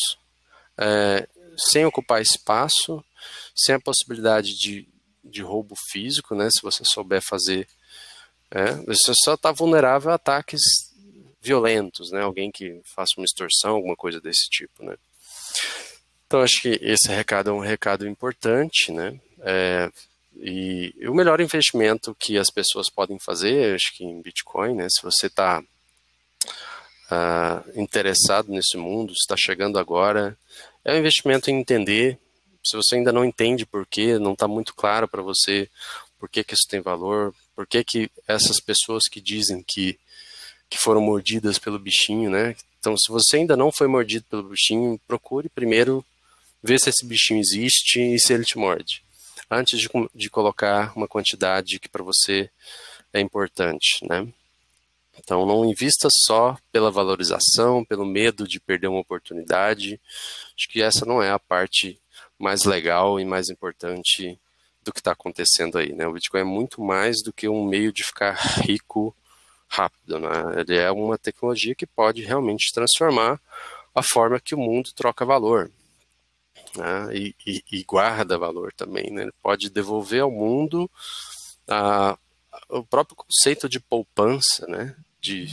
é, 0.78 1.28
sem 1.58 1.84
ocupar 1.86 2.22
espaço, 2.22 3.04
sem 3.56 3.74
a 3.74 3.80
possibilidade 3.80 4.56
de, 4.60 4.88
de 5.24 5.42
roubo 5.42 5.74
físico, 5.90 6.36
né, 6.36 6.48
se 6.52 6.62
você 6.62 6.86
souber 6.86 7.24
fazer. 7.24 7.68
É, 8.52 8.74
você 8.86 9.12
só 9.24 9.34
está 9.34 9.52
vulnerável 9.52 10.12
a 10.12 10.16
ataques 10.16 10.62
violentos, 11.42 12.12
né, 12.12 12.22
alguém 12.22 12.52
que 12.52 12.80
faça 12.94 13.14
uma 13.18 13.26
extorsão, 13.26 13.72
alguma 13.72 13.96
coisa 13.96 14.22
desse 14.22 14.48
tipo. 14.52 14.84
Né. 14.84 14.96
Então, 16.28 16.42
acho 16.42 16.62
que 16.62 16.78
esse 16.80 17.08
recado 17.08 17.50
é 17.50 17.54
um 17.54 17.60
recado 17.60 18.08
importante, 18.08 18.92
né, 18.92 19.20
é, 19.42 19.92
e 20.36 20.94
o 21.08 21.14
melhor 21.14 21.42
investimento 21.42 22.16
que 22.20 22.38
as 22.38 22.50
pessoas 22.50 22.90
podem 22.90 23.20
fazer, 23.20 23.76
acho 23.76 23.94
que 23.96 24.04
em 24.04 24.22
Bitcoin, 24.22 24.76
né, 24.76 24.88
se 24.90 25.02
você 25.04 25.28
está 25.28 25.62
uh, 27.12 27.80
interessado 27.80 28.50
nesse 28.50 28.78
mundo, 28.78 29.14
está 29.14 29.36
chegando 29.38 29.78
agora, 29.78 30.38
é 30.86 30.94
um 30.94 31.00
investimento 31.00 31.50
em 31.50 31.60
entender. 31.60 32.18
Se 32.64 32.76
você 32.76 32.96
ainda 32.96 33.12
não 33.12 33.26
entende 33.26 33.66
por 33.66 33.86
quê, 33.86 34.18
não 34.18 34.34
está 34.34 34.48
muito 34.48 34.74
claro 34.74 35.08
para 35.08 35.22
você 35.22 35.70
por 36.20 36.30
que, 36.30 36.44
que 36.44 36.54
isso 36.54 36.68
tem 36.70 36.80
valor, 36.80 37.34
por 37.56 37.68
que, 37.68 37.84
que 37.84 38.12
essas 38.28 38.60
pessoas 38.60 39.04
que 39.10 39.20
dizem 39.20 39.64
que, 39.68 40.00
que 40.70 40.78
foram 40.78 41.02
mordidas 41.02 41.58
pelo 41.58 41.80
bichinho, 41.80 42.30
né? 42.30 42.56
Então, 42.80 42.96
se 42.98 43.12
você 43.12 43.38
ainda 43.38 43.58
não 43.58 43.72
foi 43.72 43.88
mordido 43.88 44.26
pelo 44.30 44.44
bichinho, 44.44 45.00
procure 45.08 45.50
primeiro 45.50 46.06
ver 46.64 46.80
se 46.80 46.90
esse 46.90 47.06
bichinho 47.06 47.40
existe 47.40 48.00
e 48.00 48.20
se 48.20 48.34
ele 48.34 48.44
te 48.44 48.58
morde, 48.58 49.04
antes 49.52 49.80
de, 49.80 49.90
de 50.16 50.30
colocar 50.30 50.94
uma 50.96 51.08
quantidade 51.08 51.80
que 51.80 51.90
para 51.90 52.04
você 52.04 52.50
é 53.12 53.20
importante, 53.20 54.06
né? 54.08 54.28
Então, 55.20 55.46
não 55.46 55.66
invista 55.66 56.08
só 56.26 56.58
pela 56.72 56.90
valorização, 56.90 57.84
pelo 57.84 58.06
medo 58.06 58.48
de 58.48 58.60
perder 58.60 58.88
uma 58.88 59.02
oportunidade. 59.02 60.00
Acho 60.58 60.70
que 60.70 60.82
essa 60.82 61.06
não 61.06 61.22
é 61.22 61.30
a 61.30 61.38
parte 61.38 62.00
mais 62.40 62.64
legal 62.64 63.20
e 63.20 63.26
mais 63.26 63.50
importante 63.50 64.40
do 64.82 64.92
que 64.92 65.00
está 65.00 65.12
acontecendo 65.12 65.78
aí. 65.78 65.94
Né? 65.94 66.08
O 66.08 66.14
Bitcoin 66.14 66.42
é 66.42 66.46
muito 66.46 66.82
mais 66.82 67.22
do 67.22 67.32
que 67.32 67.48
um 67.48 67.64
meio 67.66 67.92
de 67.92 68.04
ficar 68.04 68.34
rico 68.66 69.16
rápido. 69.68 70.18
Né? 70.18 70.30
Ele 70.58 70.78
é 70.78 70.90
uma 70.90 71.18
tecnologia 71.18 71.76
que 71.76 71.86
pode 71.86 72.22
realmente 72.22 72.72
transformar 72.74 73.40
a 73.94 74.02
forma 74.02 74.40
que 74.40 74.56
o 74.56 74.60
mundo 74.60 74.92
troca 74.96 75.26
valor. 75.26 75.70
Né? 76.76 77.16
E, 77.16 77.36
e, 77.46 77.64
e, 77.72 77.84
guarda 77.84 78.38
valor 78.38 78.72
também. 78.74 79.12
Né? 79.12 79.24
Ele 79.24 79.34
pode 79.42 79.70
devolver 79.70 80.22
ao 80.22 80.32
mundo 80.32 80.90
a, 81.68 82.18
o 82.70 82.84
próprio 82.84 83.16
conceito 83.16 83.68
de 83.68 83.80
poupança, 83.80 84.66
né? 84.68 84.96
De 85.20 85.48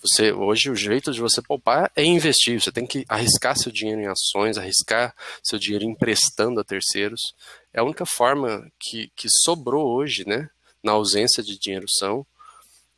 você 0.00 0.32
hoje 0.32 0.70
o 0.70 0.76
jeito 0.76 1.10
de 1.12 1.20
você 1.20 1.42
poupar 1.42 1.90
é 1.96 2.04
investir. 2.04 2.60
Você 2.60 2.70
tem 2.70 2.86
que 2.86 3.04
arriscar 3.08 3.56
seu 3.56 3.72
dinheiro 3.72 4.00
em 4.00 4.06
ações, 4.06 4.56
arriscar 4.56 5.14
seu 5.42 5.58
dinheiro 5.58 5.84
emprestando 5.84 6.60
a 6.60 6.64
terceiros. 6.64 7.34
É 7.72 7.80
a 7.80 7.84
única 7.84 8.04
forma 8.06 8.70
que, 8.78 9.10
que 9.16 9.28
sobrou 9.44 9.86
hoje, 9.88 10.26
né? 10.26 10.48
Na 10.82 10.92
ausência 10.92 11.42
de 11.42 11.58
dinheiro 11.58 11.86
são 11.88 12.24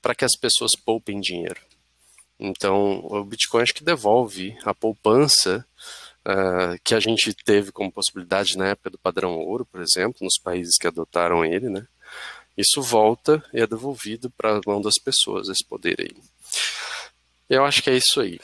para 0.00 0.14
que 0.14 0.24
as 0.24 0.36
pessoas 0.36 0.72
poupem 0.74 1.20
dinheiro. 1.20 1.60
Então, 2.38 3.04
o 3.04 3.24
Bitcoin 3.24 3.62
acho 3.62 3.74
que 3.74 3.84
devolve 3.84 4.58
a 4.64 4.74
poupança 4.74 5.64
uh, 6.26 6.78
que 6.82 6.94
a 6.94 7.00
gente 7.00 7.34
teve 7.44 7.72
como 7.72 7.92
possibilidade 7.92 8.56
na 8.56 8.68
época 8.68 8.90
do 8.90 8.98
padrão 8.98 9.38
ouro, 9.38 9.64
por 9.64 9.80
exemplo, 9.80 10.18
nos 10.22 10.38
países 10.42 10.76
que 10.78 10.86
adotaram 10.86 11.44
ele, 11.44 11.68
né? 11.68 11.86
isso 12.56 12.82
volta 12.82 13.42
e 13.52 13.60
é 13.60 13.66
devolvido 13.66 14.30
para 14.30 14.56
a 14.56 14.60
mão 14.66 14.80
das 14.80 14.98
pessoas, 14.98 15.48
esse 15.48 15.64
poder 15.64 15.96
aí. 16.00 16.14
Eu 17.48 17.64
acho 17.64 17.82
que 17.82 17.90
é 17.90 17.96
isso 17.96 18.20
aí. 18.20 18.40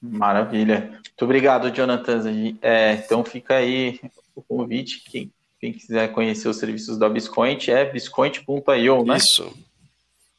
Maravilha. 0.00 0.90
Muito 0.90 1.24
obrigado, 1.24 1.70
Jonathan. 1.70 2.22
É, 2.60 2.94
então 2.94 3.24
fica 3.24 3.56
aí 3.56 4.00
o 4.34 4.42
convite. 4.42 5.02
Quem, 5.08 5.30
quem 5.60 5.72
quiser 5.72 6.12
conhecer 6.12 6.48
os 6.48 6.56
serviços 6.56 6.98
da 6.98 7.08
Biscoint 7.08 7.70
é 7.70 7.84
biscoint.io, 7.84 9.04
né? 9.04 9.16
Isso. 9.16 9.52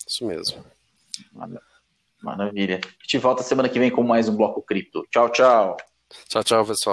Isso 0.06 0.26
mesmo. 0.26 0.64
Maravilha. 2.24 2.80
A 2.84 3.04
gente 3.04 3.18
volta 3.18 3.44
semana 3.44 3.68
que 3.68 3.78
vem 3.78 3.92
com 3.92 4.02
mais 4.02 4.30
um 4.30 4.36
Bloco 4.36 4.62
Cripto. 4.62 5.06
Tchau, 5.12 5.30
tchau. 5.30 5.78
Tchau, 6.30 6.44
tchau, 6.44 6.66
pessoal. 6.66 6.92